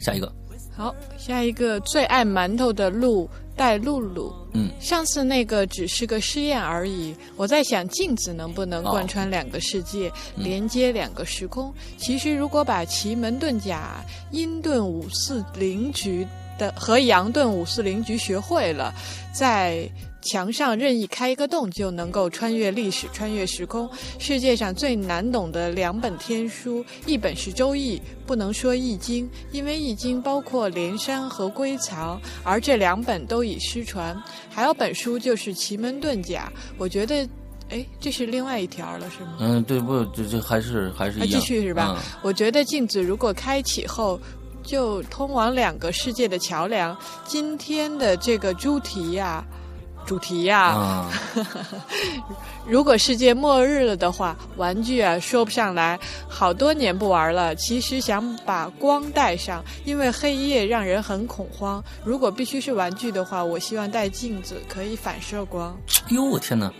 [0.00, 0.32] 下一个。
[0.76, 4.32] 好，下一个最爱馒头的鹿带露露。
[4.52, 7.14] 嗯，上次那个只是个试验而已。
[7.36, 11.72] 我在想，镜子能不能贯穿两个世界，哦、连接两个时空？
[11.96, 16.26] 其实，如果把奇门遁甲、阴遁五四零局
[16.58, 18.94] 的和阳遁五四零局学会了，
[19.32, 19.88] 在。
[20.24, 23.88] 墙上任意开一个洞，就能够穿越历史、穿越时空。
[24.18, 34.20] 世界上最难懂的两本天书，一本是《周易》，不能说《易经》，因为《易经》包括连山和归藏，而这两本都已失传。
[34.50, 37.28] 还有本书就是《奇门遁甲》，我觉得，
[37.70, 39.36] 哎，这是另外一条了，是吗？
[39.40, 41.28] 嗯，对，不，这这还是还是一样。
[41.28, 41.94] 继续是吧？
[41.96, 44.18] 嗯、我觉得镜子如果开启后。
[44.66, 46.96] 就通往两个世界的桥梁。
[47.26, 49.44] 今天的这个猪蹄呀、啊，
[50.06, 51.10] 主题呀、啊，
[52.66, 55.98] 如果世界末日了的话，玩具啊说不上来，
[56.28, 57.54] 好多年不玩了。
[57.56, 61.82] 其实想把光带上，因为黑夜让人很恐慌。
[62.04, 65.76] 如果必须是玩具的话，我希望带镜子，可以反射光。
[66.06, 66.70] 哎呦，我天哪！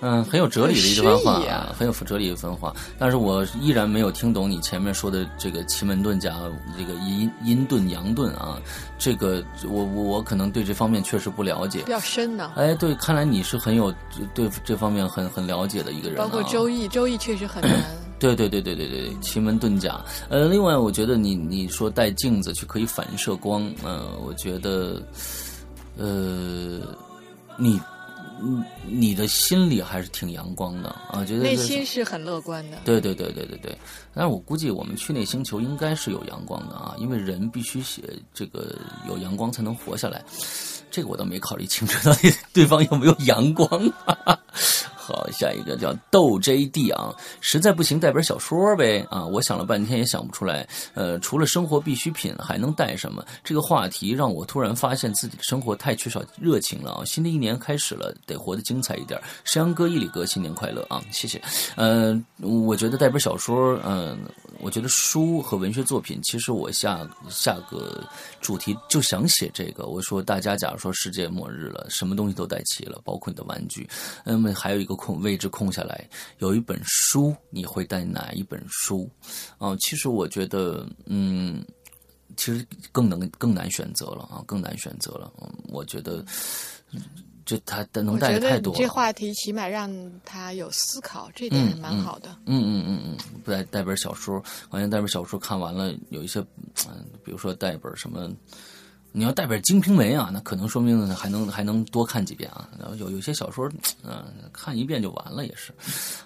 [0.00, 2.72] 嗯，很有哲理的一番话啊，很有哲理的一番话。
[2.98, 6.36] 但是我依然没有听懂你前面说的这个奇门遁甲，
[6.76, 8.60] 这个阴阴遁阳遁啊，
[8.96, 12.52] 这个我我我可能对这方面确实不了解，比较深呢、啊。
[12.56, 13.92] 哎，对，看来你是很有
[14.34, 16.24] 对这方面很很了解的一个人、啊。
[16.24, 17.72] 包 括周易，周易确实很难。
[18.20, 20.00] 对对对对对对，奇门遁甲。
[20.28, 25.02] 呃，另外我觉得你你说带镜子去可以反射光，呃，我觉得，
[25.96, 26.80] 呃，
[27.56, 27.80] 你。
[28.40, 32.78] 嗯，你的心里还是挺阳光的啊，觉得内心是很乐观的。
[32.84, 33.78] 对对对对对对，
[34.18, 38.02] 但是我估计我们去那星球应该是有阳光的啊，因为人必须写
[38.34, 38.74] 这个
[39.06, 40.24] 有阳光才能活下来。
[40.90, 43.68] 这个我倒没考虑清楚，到底对方有没有阳光。
[45.08, 49.24] 好，下一个叫豆 JD 啊，实在不行带本小说呗啊！
[49.24, 53.24] 我想了半天也想不出来，呃，除了生活必需品还能带什么？
[53.42, 57.04] 这个话题让我突然发现自己的生活太缺少热情了啊！
[57.06, 59.18] 新的一年开始了，得活得精彩一点。
[59.44, 61.02] 山羊哥、伊里哥，新年快乐啊！
[61.10, 61.40] 谢谢。
[61.76, 64.07] 呃，我觉得带本小说，嗯、
[64.60, 68.06] 我觉得书和文学作品，其实我下下个
[68.40, 69.86] 主题就想写这个。
[69.86, 73.88] 我说大家假如说世界末日了，什么东西都带齐了，包括你的玩具，
[74.24, 79.08] 那么还有一个空位置空下来，有一本书，你会带哪一本书？
[79.58, 81.64] 啊、其实我觉得，嗯。
[82.36, 85.32] 其实更能更难选择了啊，更难选择了。
[85.42, 86.24] 嗯，我觉得
[87.48, 88.86] 嗯这他能我带的太多这。
[88.86, 89.90] 话题起码让
[90.22, 92.28] 他有思考，这点蛮好的。
[92.44, 96.40] 嗯嗯嗯嗯，不带带本小说，好像带本小说看完了，有一些，
[96.86, 98.30] 嗯，比如说带本什么，
[99.12, 102.68] 你要带本《金瓶梅》啊，那可能说明还能还能多看几遍啊。
[102.78, 103.66] 然后有有些小说，
[104.04, 105.72] 嗯、看一遍就完了也是。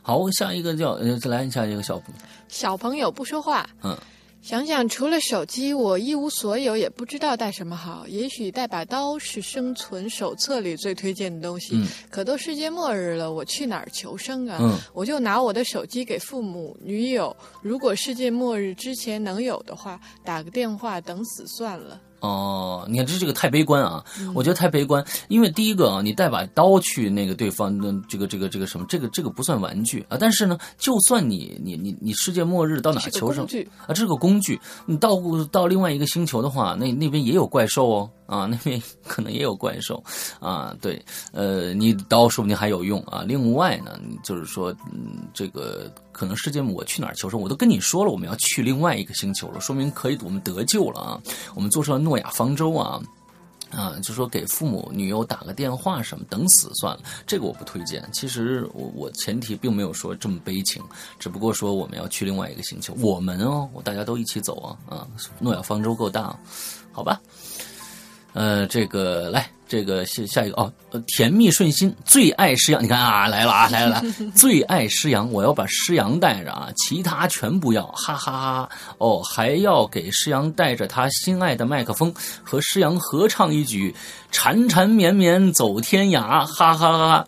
[0.03, 2.03] 好，下一个叫呃，再来下一个小，
[2.49, 3.97] 小朋友不说话，嗯，
[4.43, 8.05] 想想除了手机，我一无所有，也不知道带什么好。
[8.09, 11.77] 也许带把刀是生存手册里最推荐的东西。
[11.77, 14.59] 嗯可都世界末日了，我去哪儿求生啊？
[14.61, 22.01] 嗯我就拿我的手机给父母、女友，如果世界末日之前能有的话，打个电话等死算了。
[22.23, 24.03] 哦，你看这这个太悲观啊！
[24.33, 30.17] 我觉得太悲观，因为第一个啊，你带把刀去那个对方的这个这个这个什么，这个这个不算玩具啊。
[30.21, 34.61] 但是呢，就算你你你你世界末日到哪个求生啊，这是个工具。
[34.87, 35.19] 你到
[35.51, 40.03] 到另外一个星球的话，那那边也有怪兽哦啊，那边 可能也有怪兽
[40.41, 40.75] 啊。
[40.81, 43.23] 对，呃，你刀说不定还有用啊。
[43.27, 51.21] 另外呢，就是说，嗯，这个可能世界我去哪儿求生，我都跟你说了，我们要去另外一个星球了，说明可以我们得救了啊。
[51.55, 53.03] 我们坐上诺亚方舟啊。
[53.75, 58.07] 啊，就说给父母、女友打个电话什么，等死算了，这个我不推荐。
[58.13, 60.83] 其实我我前提并没有说这么悲情，
[61.19, 65.09] 只不过说我们要去另外一个星球，我们哦，大家都一起走啊啊！
[65.39, 66.39] 诺亚方舟够大，
[66.93, 67.19] 好吧？
[68.33, 70.73] 呃，这个来，这个下下一个哦，
[71.07, 74.03] 甜蜜顺心，最爱诗阳，你看啊，来了啊，来了来，
[74.35, 78.69] 最爱诗阳，我要把诗阳带着啊，其他全不要，哈哈哈哈！
[78.99, 83.91] 哦，还要给诗阳带着他心爱的麦克风，和诗阳合唱一曲
[84.31, 87.27] 《缠缠绵绵走天涯》，哈哈哈哈！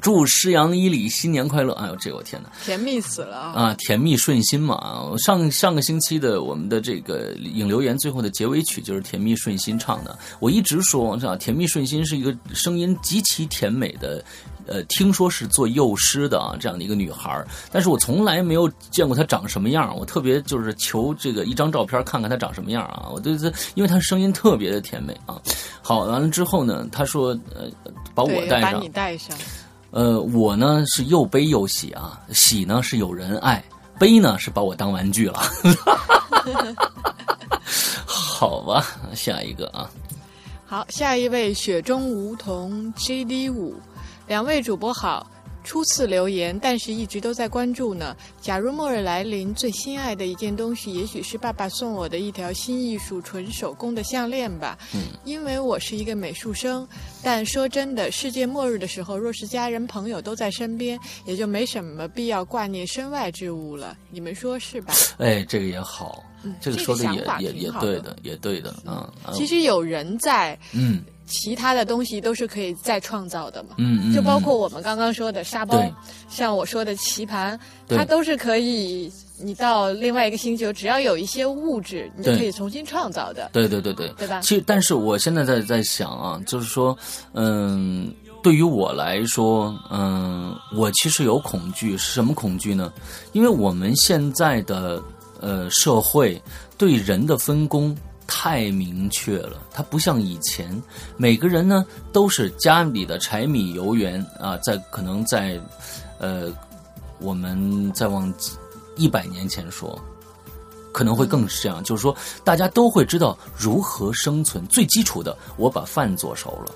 [0.00, 1.72] 祝诗阳伊里新年快乐！
[1.74, 2.50] 哎呦，这个我天哪！
[2.64, 3.52] 甜蜜死了啊！
[3.54, 5.12] 啊，甜蜜顺心嘛。
[5.18, 10.18] 上上个星期的我们的这个影留言最后的结尾曲就是甜蜜顺心唱的。
[10.40, 11.36] 我一直说，是吧？
[11.36, 14.24] 甜蜜顺心是一个声音极其甜美的。
[14.70, 19.96] 呃，听说是做幼师的啊，这样的一个女孩儿，但是我从来没有见过她长什么样。
[19.96, 23.08] 我特别就是求这个一张照片看看她长什么样啊。
[23.10, 25.40] 我对她，因为她声音特别的甜美啊。
[25.80, 27.70] 好，完了之后呢，她说呃，
[28.14, 29.34] 把我，带上把你，带上。
[29.90, 33.62] 呃，我呢是又悲又喜啊，喜呢是有人爱，
[33.98, 35.40] 悲呢是把我当玩具了。
[38.06, 38.84] 好吧，
[39.14, 39.90] 下一个啊，
[40.66, 43.74] 好，下一位雪中梧桐 GD 五，
[44.26, 45.26] 两位主播好。
[45.68, 48.16] 初次留言，但是一直都在关注呢。
[48.40, 54.78] 假如末日来临，最心爱的一件东西，也许是爸爸送我的一条新艺术纯手工的项链吧。
[54.94, 56.88] 嗯，因为我是一个美术生，
[57.22, 63.94] 但说真的，世界末日的时候，若是家人朋友都在身边，也就没什么必要挂念身外之物了。
[64.08, 64.94] 你们说是吧？
[65.18, 73.76] 哎，这个也好，嗯这个说的也也也对的，也对的，嗯，啊其实有人在，嗯其他的东西都是可以再创造的嘛。
[73.76, 75.80] 嗯嗯，就包嗯括我们刚刚说的沙包，
[76.28, 77.58] 像我说的棋盘，
[77.88, 84.40] 它都是可以，你到另外一个星球，只要有一些物质，你就可以重新创造的，对对对对，对吧？
[84.40, 86.96] 其实，但是我现在在在想啊，就是说，
[87.34, 88.12] 嗯，
[88.42, 92.92] 对于我来说，嗯，我其实有恐惧，是什么恐惧呢？
[93.32, 95.02] 因为我们现在的
[95.40, 96.40] 呃社会
[96.76, 97.96] 对人的分工
[98.30, 100.80] 太明确了，它不像以前，
[101.16, 105.58] 每个人呢都是家里的柴米油盐啊，在可能在
[106.18, 106.52] 呃，
[107.18, 108.32] 我们再往
[108.96, 109.98] 一百年前说，
[110.92, 112.14] 可能会更是这样，就是说
[112.44, 116.74] 大家都会知道如何生存，最基础的，我把饭做熟了，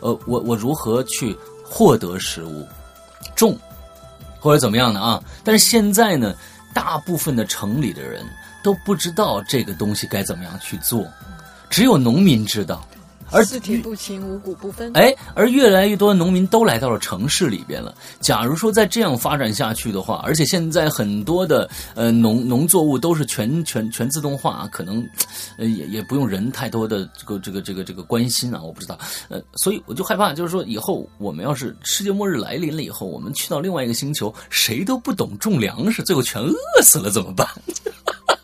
[0.00, 1.34] 呃，我我如何去
[1.64, 2.66] 获得食物，
[3.34, 3.58] 种
[4.38, 5.22] 或者怎么样的啊？
[5.42, 6.34] 但是现在呢，
[6.74, 8.26] 大部分的城里的人
[8.62, 11.06] 都不知道这个东西该怎么样去做，
[11.68, 12.86] 只有农民知道。
[13.34, 14.92] 而四体不勤，五谷不分。
[14.92, 17.94] 哎，而越来越多的农民都来到了城市里边了。
[18.20, 25.02] 假如说再这样发展下去的话，而且现在很多的呃农农作物都是全全全自动化，可能
[25.56, 28.98] 呃也也不用人太多的这个这个这个这个关心啊，我不知道。
[29.30, 37.48] 呃，所以我就害怕，就是说以后我们要是世界末日来临了以后，我们去到另外一个星球，谁都不懂种粮食，最后全饿死了怎么办？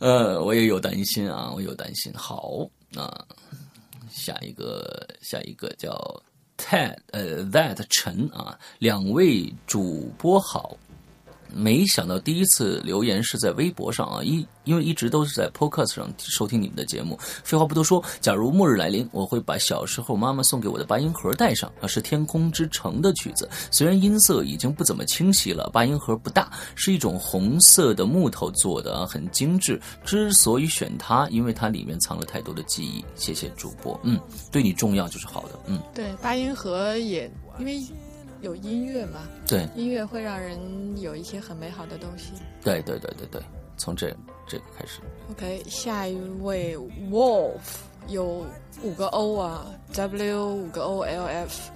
[0.00, 2.12] 呃，我也有担心啊，我有担心。
[2.14, 3.24] 好啊，
[4.10, 6.22] 下一个，下一个叫
[6.56, 10.76] Ted，呃，That 陈啊，两位主播好。
[11.52, 17.18] 没想到第一次留言是在微博上啊，一因为一直都是在 Podcast 上收听你们的节目。
[17.20, 23.48] 废话不多说，假如末日来临，我会把小时候妈妈送给我的八音盒带上啊，是《天空之城》的曲子。
[23.70, 29.80] 虽然音色已经不怎么清晰了，八音盒不大，是一种红色的木头做的啊，很精致。
[30.04, 33.04] 之所以选它，因为它里面藏了太多的记忆。
[33.14, 34.20] 谢谢主播，嗯，
[34.50, 37.80] 对你重要就是好的，嗯，对，八音盒也因为。
[38.46, 39.22] 有音乐嘛？
[39.44, 40.56] 对，音乐会让人
[41.00, 42.30] 有一些很美好的东西。
[42.62, 43.42] 对对对对对，
[43.76, 44.16] 从这
[44.46, 45.00] 这个开始。
[45.32, 46.76] OK，下一位
[47.10, 47.58] Wolf
[48.06, 48.46] 有
[48.84, 51.72] 五个 O 啊，W 五个 O L F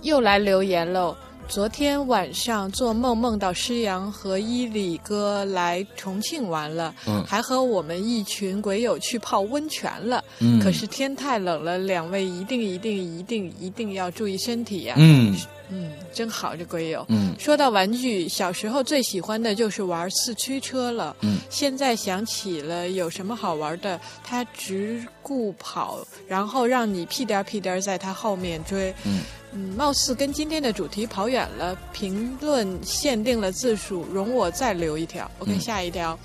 [0.00, 1.14] 又来留言喽。
[1.46, 10.24] 昨天晚上做梦梦到施阳和伊里哥来重庆玩了，嗯，还和我们一群鬼友去泡温泉了。
[10.40, 14.94] 嗯，可是天太冷了，两位一定一定一定一定要注意身体呀。
[14.96, 15.36] 嗯。
[15.70, 17.04] 嗯，真好，这鬼友。
[17.08, 21.16] 嗯，说到玩具，小时候最喜欢的就是玩四驱车了。
[21.20, 28.94] 嗯，现在想起了有什么好玩的，他只顾跑，然后让你屁颠屁颠在他后面追。
[29.04, 31.76] 嗯嗯，貌似跟今天的主题跑远了。
[31.92, 35.30] 评论限定了字数，容我再留一条。
[35.38, 36.18] OK，下一条。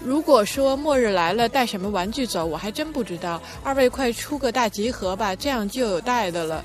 [0.00, 3.40] 如果说末日来了，带什么玩具走，我还真不知道。
[3.64, 6.64] 二位快出个大集合吧，这样就有带的了。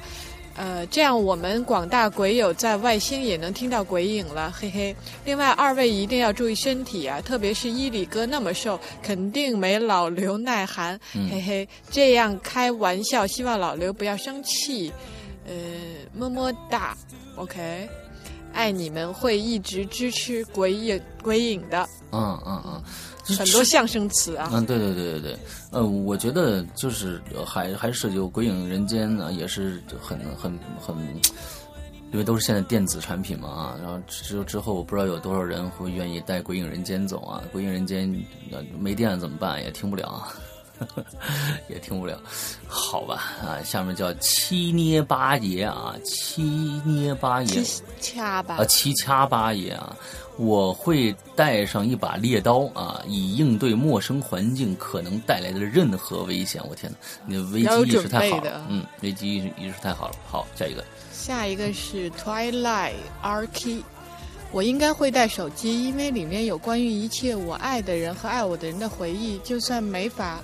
[0.62, 4.96] 呃，这样我们广大鬼友在外星也能听到鬼影了，嘿嘿。
[5.26, 11.00] 另外，二位一定要注意身体啊，特别是伊里哥那么瘦，肯定没老刘耐寒，
[11.32, 11.68] 嘿嘿。
[11.90, 14.94] 这样开玩笑，希望老刘不要生气。
[15.48, 15.54] 呃，
[16.14, 16.96] 么么哒
[17.38, 17.90] ，OK，
[18.54, 21.84] 爱你们，会一直支持鬼影鬼影的。
[22.12, 22.84] 嗯嗯嗯。
[23.24, 25.40] 很多相声词啊，嗯，对对对对对，
[25.72, 30.96] 呃，我觉得就是还还是有《鬼影人间》呢，也是很很很，
[32.12, 38.10] 因为都是现在电子产品嘛啊，然后之之后我不知道有多少人会愿意带《鬼影人间》走啊，《鬼影人间》
[38.80, 39.64] 没电了怎么办？
[39.64, 40.34] 也听不了啊，
[41.70, 42.20] 也听不了，
[42.68, 46.42] 好吧啊，下面叫七捏八爷啊，七
[46.84, 49.96] 捏八爷，七掐八啊，七掐八爷啊。
[50.42, 56.60] 我会带上一把猎刀啊，以应对陌生环境可能带来的任何危险。
[56.68, 60.16] 我天哪，你的危机意识太好了，嗯，危机意识太好了。
[60.28, 60.84] 好，下一个，
[61.14, 63.84] 下一个是 Twilight R K，
[64.52, 69.38] 我应该会带手机，因为里面有关于一切我爱的人和爱我的人的回忆。
[69.44, 70.42] 就算没法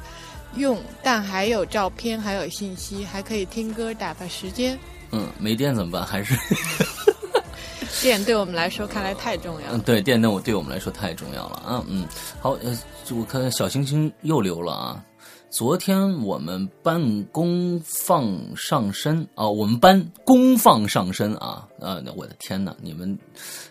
[0.58, 4.78] 用，但还有照片，还有信息，还可以听歌打发时间。
[5.12, 6.06] 嗯，没电怎么办？
[6.06, 6.36] 还是？
[8.02, 9.72] 电对我们来说看来太重要。
[9.72, 11.84] 了，对，电灯我对我们来说太重要了啊。
[11.88, 12.08] 嗯，
[12.40, 12.78] 好，呃，
[13.12, 15.04] 我看小星星又留了啊。
[15.50, 22.02] 昨天我们班公放上身啊，我们班公放上身啊啊！
[22.16, 23.18] 我的天哪，你们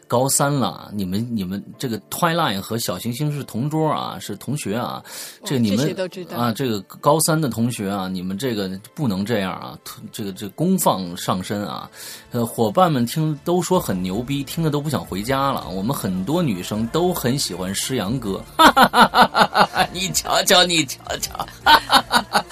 [0.08, 5.04] 高三了，你们你们这个 Twilight 和小行星是同桌啊，是同学啊，
[5.44, 5.94] 这你们
[6.34, 9.78] 啊，这个高三的同学啊，你们这个不能这样啊，
[10.10, 11.90] 这个这公放上身啊，
[12.30, 15.68] 呃，伙伴们听都说很牛逼，听的都不想回家了。
[15.68, 19.88] 我们很多女生都很喜欢诗阳哥，哈哈哈哈哈哈！
[19.92, 21.46] 你瞧瞧，你瞧瞧。
[21.66, 22.44] 哈哈哈哈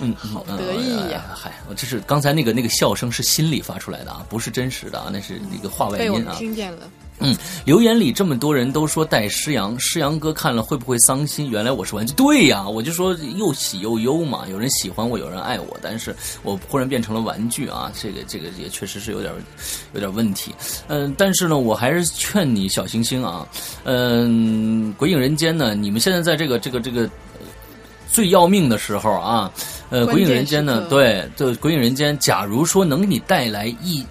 [0.00, 1.22] 嗯，好得意呀！
[1.32, 6.34] 嗨，我这是刚才那个那个笑声是心里发出来的啊，不是真实的啊，那是那个话外音啊。
[6.36, 6.90] 听见了。
[7.20, 11.48] 嗯，留言里这么多人都说带诗阳，诗阳哥看了会不会伤心？
[11.48, 14.44] 原来我是玩具，对呀，我就说又喜又忧嘛。
[14.48, 19.32] 有人喜欢我，有人爱我，但是我忽然变成了玩具啊，这个这个也确实是有点
[19.92, 20.52] 有点问题。
[20.88, 23.46] 嗯，但是呢，我还是劝你小星星啊，
[23.84, 27.08] 嗯，鬼影人间呢，你们现在在这个这个这个。
[28.12, 29.50] 最要命的时候啊，
[29.88, 34.06] 呃，鬼影人间呢，对，就鬼影人间，假如说能给你带来一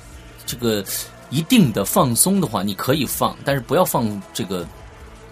[0.45, 0.83] 这个
[1.29, 4.65] 一定的放松的话，你可以放，但是不要放这个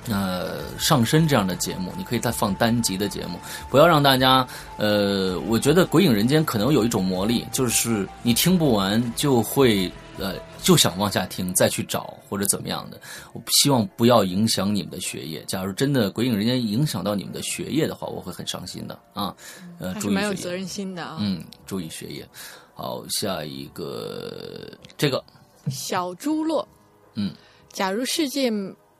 [0.08, 3.40] 呃上身这样的节目，你可以再放单集的节目，
[3.70, 4.48] 不要让大家
[4.78, 13.00] 呃，我觉得鬼影人间可能有一种魔力，就是你听不完就会呃就想往下听，再去找或者怎么样的，
[13.34, 15.44] 我希望不要影响你们的学业。
[15.46, 19.36] 假如真的鬼影人间影响到你们的学业的话，我会很伤心的啊。
[19.80, 20.16] 呃，还注意学业。
[20.16, 21.18] 是蛮有责任心的啊。
[21.20, 22.28] 嗯，注意学业。
[22.76, 25.24] 好，下一个这个，
[25.70, 26.68] 小猪落，
[27.16, 27.34] 嗯，
[27.74, 28.50] 假如世界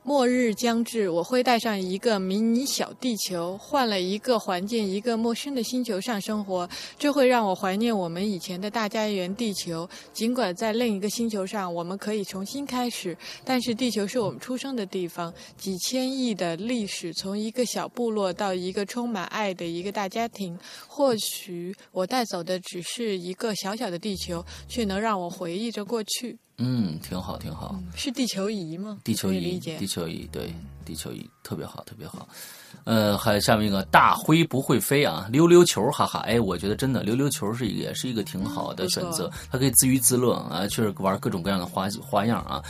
[0.02, 9.88] 末日将至，我会带上一个迷你小地球，换了一个环境，一个陌生的星球上生活，这会让我怀念我们以前的大家园地球。
[10.12, 20.58] 尽管在另一个星球上，我们可以重新开始，但是地球是我们出生的地方，几千亿的历史，从一个小部落到一个充满爱的一个大家庭。
[20.88, 26.38] 或许我带走的只是一个小小的地球，却能让我回忆着过去。
[26.62, 27.74] 嗯，挺好，挺好。
[27.96, 28.98] 是地球仪吗？
[29.02, 30.54] 地球仪，地球仪，对，
[30.84, 32.28] 地球仪特别好，特别好。
[32.84, 42.62] 呃，还有下面一个大灰不会飞啊，溜溜球，哈哈，哎，我觉得真的溜溜球是也是一个挺好的选择，它可以自娱自乐啊，确实玩各种各样的花花样啊。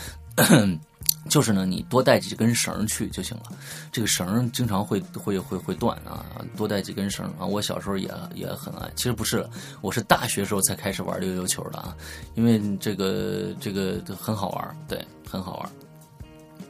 [1.29, 3.53] 就是呢，你多带几根绳儿去就行了。
[3.93, 6.25] 这个绳儿经常会会会会断啊，
[6.57, 7.45] 多带几根绳啊。
[7.45, 9.47] 我小时候也也很爱，其实不是，
[9.81, 11.95] 我是大学时候才开始玩溜溜球的啊，
[12.35, 15.71] 因为这个这个很好玩儿，对，很好玩儿。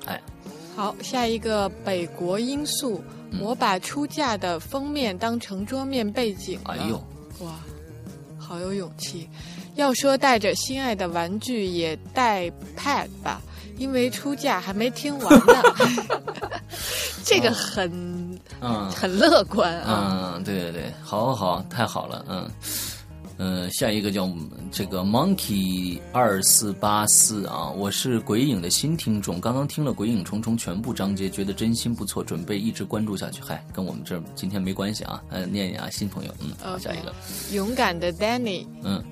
[0.07, 0.21] 哎，
[0.75, 6.75] 好，下一个北国罂粟，嗯我把出嫁的封面当成桌面背景了。
[6.75, 6.97] 哎呦，
[7.41, 7.61] 哇，
[8.39, 9.29] 好有勇气！
[9.77, 13.41] 要说带着心爱的玩具，也带 pad 吧，
[13.81, 15.55] 因为出嫁还没听完呢。
[17.25, 17.91] 这个很
[18.61, 20.35] 嗯很乐观啊。
[20.37, 22.51] 嗯，对对对，好好好，太好了，嗯。
[23.43, 24.29] 嗯，下一个叫
[24.71, 33.41] 这个 Monkey 二四八四啊，我是鬼影的新听众，刚刚听了《鬼影重重》全部章节，觉得真心不错，准备一直关注下去。
[33.43, 37.15] 嗨，跟我们这儿今天没关系啊，呃，念念啊，新朋友，嗯，好下一个，
[37.51, 39.03] 勇敢的 Danny，嗯，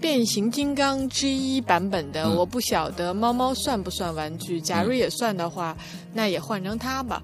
[0.00, 4.60] 变形金刚之一版本的，嗯我不晓得猫猫算不算玩具。
[4.60, 5.76] 假如也算的话，
[6.14, 7.22] 那也换成它吧。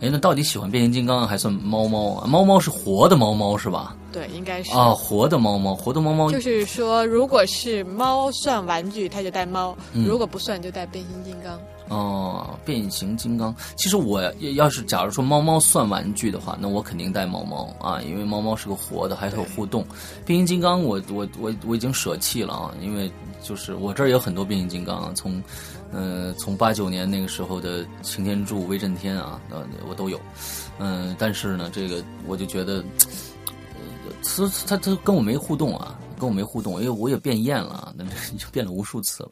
[0.00, 2.26] 哎，那到底喜欢变形金刚还算猫猫啊？
[2.26, 3.96] 猫猫是活的猫猫是吧？
[4.12, 4.72] 对，应该是。
[4.72, 11.58] 啊，活的猫猫，活的猫猫就是说，如果是猫算玩具，它就带猫；嗯如果不算，就带变形金刚。
[11.88, 13.54] 哦，变形金刚。
[13.76, 19.86] 其实我要要是假如说猫猫算玩具的话，那我肯定带猫猫啊，因为猫猫是个活的，还是有互动。
[20.24, 23.10] 变形金刚我我我我已经舍弃了啊，因为
[23.42, 25.42] 就是我这儿有很多变形金刚啊，从
[25.92, 30.20] 呃从八九年那个时候的擎天柱、威震天啊，呃我都有。
[30.78, 32.84] 嗯、但是呢，这个我就觉得，
[33.74, 39.30] 呃，它它它跟我没互动啊，跟我没互动，因为我也变厌了啊，那这就变了无数次了。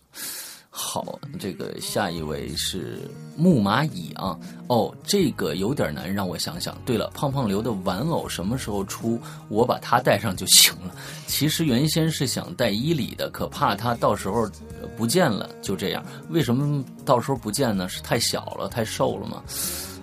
[0.76, 4.36] 好，这个下一位是木蚂蚁啊。
[4.66, 6.76] 哦，这个有点难，让我想想。
[6.84, 9.20] 对了，胖胖刘的玩偶什么时候出？
[9.48, 10.92] 我把它带上就行了。
[11.28, 14.50] 其实原先是想带伊里的，可怕它到时候
[14.96, 16.04] 不见了，就这样。
[16.28, 17.88] 为什么到时候不见呢？
[17.88, 19.44] 是太小了，太瘦了吗？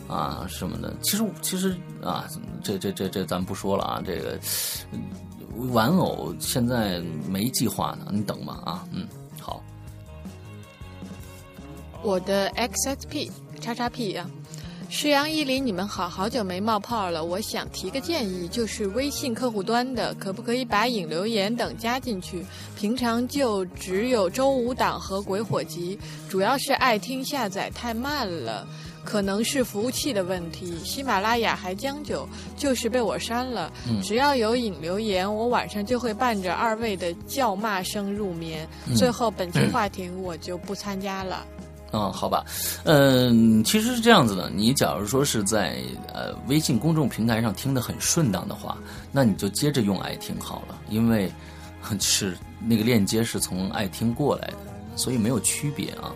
[0.08, 0.94] 啊什么的。
[1.02, 2.30] 其实其实啊，
[2.64, 4.40] 这这这这咱不说了啊，这个
[5.74, 9.06] 玩偶现在没计划呢，你等吧啊，嗯，
[12.04, 13.30] 我的 XSP
[13.60, 14.30] 叉叉 P 啊、
[14.90, 17.24] 石阳一林，你们好，好久没冒泡了。
[17.24, 22.44] 我想提个建议，就是微信客户端的，可不可以把引留言等加进去？
[22.76, 25.98] 平常就只有周五档和鬼火集，
[26.28, 28.68] 主要是爱听下载太慢了。
[29.04, 33.72] 可能是服务器的问题，喜马拉雅还将就，就是被我删了。
[33.88, 38.68] 嗯只要有引留言，我晚上就会伴着二位的叫骂声入眠。
[38.88, 41.44] 嗯最后本期话题我就不参加了。
[41.58, 41.61] 嗯，
[41.94, 42.46] 嗯好吧，
[42.86, 44.50] 嗯，其实是这样子的。
[44.50, 45.78] 你假如说是在
[46.14, 48.78] 呃微信公众平台上听得很顺当的话，
[49.12, 51.32] 那你就接着用爱听好了，因为
[52.00, 54.58] 是那个链接是从爱听过来的，
[54.96, 56.14] 所以没有区别啊。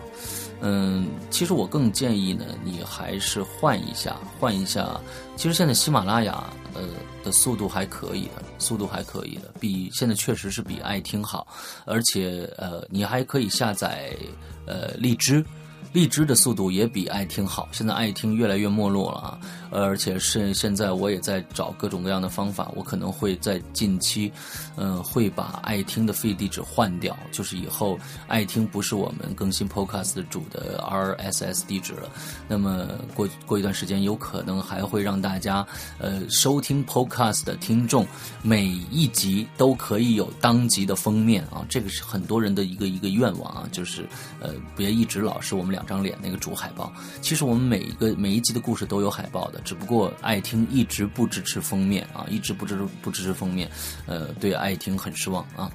[0.62, 4.98] 嗯，其实我更建议呢，你还是换一下，换一下。
[5.36, 6.80] 其实现在喜马拉雅呃
[7.22, 11.46] 的速度还可以的，速度还可以的，比现在确实是比爱听好，
[11.84, 14.16] 而且呃，你还可以下载
[14.66, 15.44] 呃荔枝。
[15.96, 19.38] 荔枝的速度也比爱听好，现在爱听越来越没落了啊！
[19.70, 24.32] 而且是现在我也在找各种各样的方法，我可能会在近期，
[24.76, 32.10] 嗯、会把爱听的 feed 地址换掉，就是以后爱听不是我们更新 podcast 主的 RSS 地址了。
[32.48, 35.66] 那么过过一段时间，有可能还会让大家
[35.98, 38.06] 呃收听 podcast 的听众
[38.42, 44.06] 每一集都可以有当集的封面啊，这个是很多人的一个一个愿望啊，就是
[44.40, 46.92] 呃别一直老是我们两张脸那个主海报。
[47.20, 53.70] 其实我们每一个每一集的故事都有海报的，只不过爱听一直不支持封面啊，一直不支不支持封面，
[54.06, 55.70] 呃，对爱听很失望啊。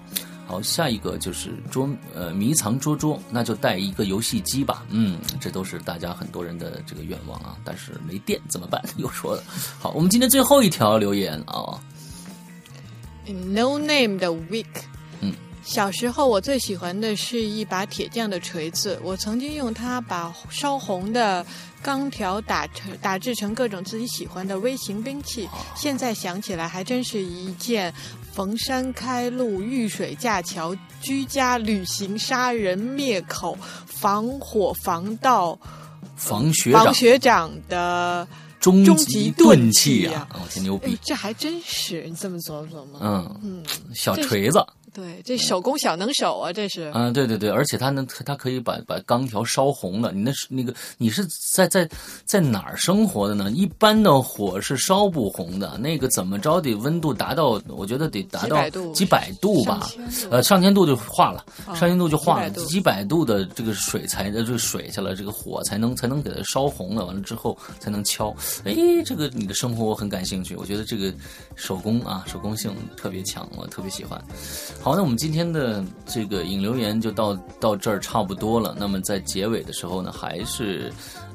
[0.47, 4.84] 好，下一个就是捉呃迷藏捉捉，那就带一个游戏机吧。
[4.89, 8.84] 嗯，这都是大家很多人的这个愿望啊，但是没电怎么办？
[8.97, 9.43] 又说了。
[9.79, 11.79] 好，我们今天最后一条留言啊。
[13.27, 14.65] No name 的 week，
[15.21, 21.45] 嗯，小时候我最喜欢的是一把铁匠的锤子，我曾经用它把烧红的
[21.82, 25.49] 钢条打成打制成各种自己喜欢的微型兵器。
[25.75, 27.93] 现在想起来，还真是一件
[28.34, 35.57] 逢山开路、遇水架桥、居家旅行、杀人灭口、防火防盗、
[36.15, 38.27] 防学长防学长的。
[38.59, 40.29] 终极钝器啊！
[40.36, 42.99] 我天牛逼，这还真是你这么琢磨吗？
[43.01, 43.65] 嗯嗯，
[43.95, 44.63] 小锤子。
[44.94, 46.92] 对，这手工小能手啊，这是。
[46.94, 50.12] 嗯，对对对，而且它能，它可以把把钢条烧红了。
[50.12, 51.89] 你那是那个，你是在在
[52.26, 53.50] 在哪儿生活的呢？
[53.52, 59.89] 一般的火是烧不红的，那个怎么着得温度达到，我觉得得达到几百度吧？
[60.30, 67.06] 呃，上千度就化了，上千度就化了，几百度的这个水才这个水去了，这个火才能才能给它烧红了。
[67.06, 68.36] 完了之后才能敲。
[68.66, 68.76] 哎，
[69.06, 71.13] 这个你的生活我很感兴趣，我觉得这个
[71.55, 74.22] 手工啊，手工性特别强，我特别喜欢。
[74.83, 78.75] 好，那我们今天的这个引流言就到到这儿差不多了。
[78.79, 80.91] 那么在结尾的时候呢，还是。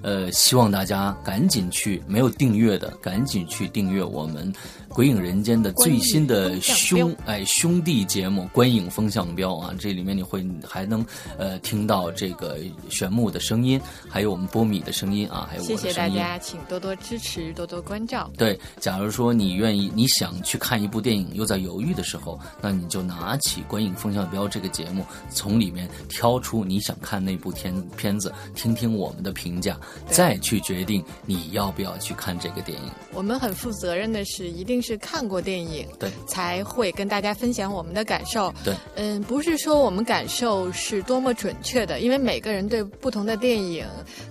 [0.07, 4.53] 呃，希望大家赶紧去没有订阅的，赶紧去订阅我们
[4.89, 11.05] 《鬼影人间》的最新的兄哎兄弟节目《观影风向标》啊，这里面你会还能
[11.37, 12.57] 呃听到这个
[12.89, 15.81] 玄木的声音，还有我们波米的声音啊，还有我的声音。
[15.81, 18.31] 谢谢大家，请多多支持，多多关照。
[18.39, 29.77] 对，假如说你愿意，你想去看一部电影，又在犹豫的时候，那你就拿起《观影风向标》这个节目，从里面挑出你想看那部片片子，听听我们的评价。
[30.09, 32.90] 再去决定你要不要去看这个电影。
[33.12, 38.52] 我们很负责任的是，一定是看过电影，对，才会跟大家分享我们的感受。
[38.64, 43.86] 对，嗯，不是说我们感受是多么准确的，因为每个人对不同的电影，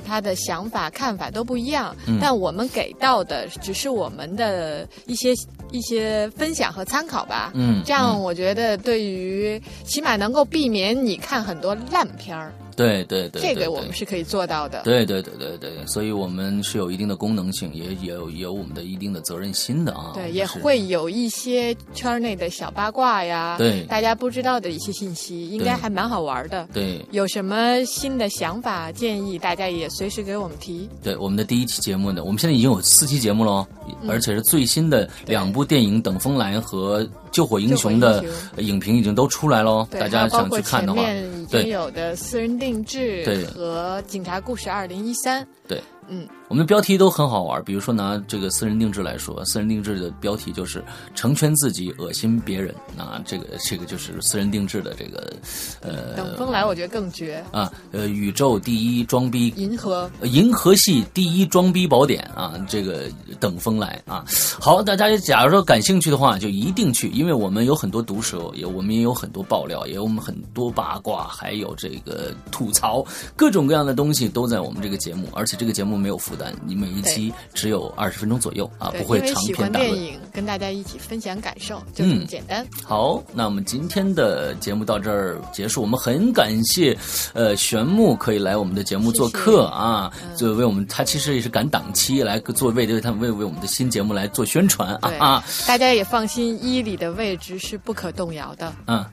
[0.05, 1.95] 他的想法看法都不一样。
[2.07, 5.33] 嗯，但我们给到的只是我们的一些
[5.71, 7.51] 一些分享和参考吧。
[7.55, 12.53] 嗯，这样我觉得对于起码能够避免你看很多烂片儿。
[12.76, 14.81] 对对对，这个我们是可以做到的。
[14.84, 20.11] 对对对对对，所以我们是有一定的功能性，也也有有我们的一定的责任心的啊。
[20.14, 26.68] 对，也会有一些圈内的小八卦呀，对大家不知道的一些信息，应该还蛮好玩的。
[26.73, 30.89] 对，有什么新的想法建议，大家也随时给我们提。
[31.02, 33.65] 对，我们的第一期节目呢，我们现在已经有四期节目了，
[34.07, 37.03] 而且是最新的两部电影《等风来》和
[37.35, 38.23] 《救火英雄》的
[38.59, 39.85] 影评已经都出来喽。
[39.91, 41.03] 大家想去看的话，
[41.51, 46.25] 对，有的私人定制和警察故事二零一三，对，嗯。
[46.47, 50.84] 我们的标题都很好玩，比如说拿这个私人定制来说，私人定制的标题就是
[51.15, 52.73] “成全自己，恶心别人”。
[52.97, 55.34] 啊这个这个就是私人定制的这个，
[55.81, 57.72] 呃，等风来我觉得更绝啊！
[57.91, 62.53] 呃，宇宙第一装逼，银河银河系第一装逼宝典啊！
[62.69, 63.05] 这个
[63.39, 64.23] 等风来啊！
[64.59, 73.03] 好，大家假如说感兴趣的话，就一定去，因为我们有很多毒舌，也我们也有很多爆料，也有我们很多八卦，还有这个吐槽，
[73.35, 76.53] 各种各样的东西都在我们这个节目，而且这个节目没有负担。
[76.65, 79.91] 你每一期只有二十分钟左右啊，不会长篇大论。
[79.91, 82.65] 电影跟大家一起分享感受，就这么简单。
[82.83, 85.81] 好，那我们今天的节目到这儿结束。
[85.81, 86.97] 我们很感谢，
[87.33, 95.43] 呃，玄木可以来我们的节目做客啊，就为我们他其实也是赶档期来做为为他们为为我们的新节目来做宣传啊。
[95.67, 98.73] 大家也放心，伊里的位置是不可动摇的。
[98.87, 99.05] 嗯。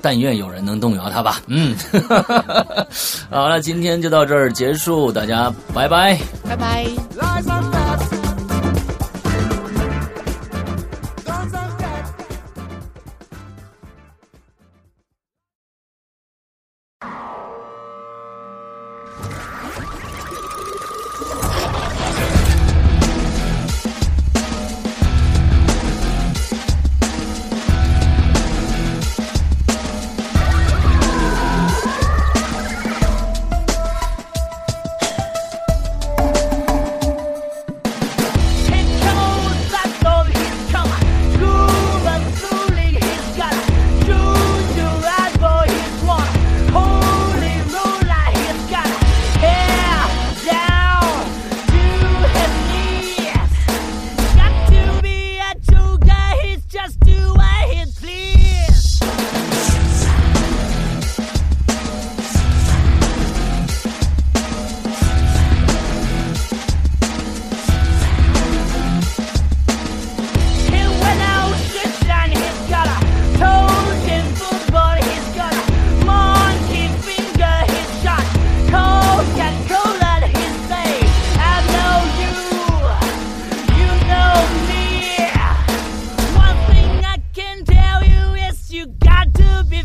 [0.00, 1.40] 但愿有人能动摇他吧。
[1.46, 1.76] 嗯，
[3.30, 6.86] 好了，今天就到这儿结束，大家拜拜，拜拜。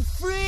[0.04, 0.43] free!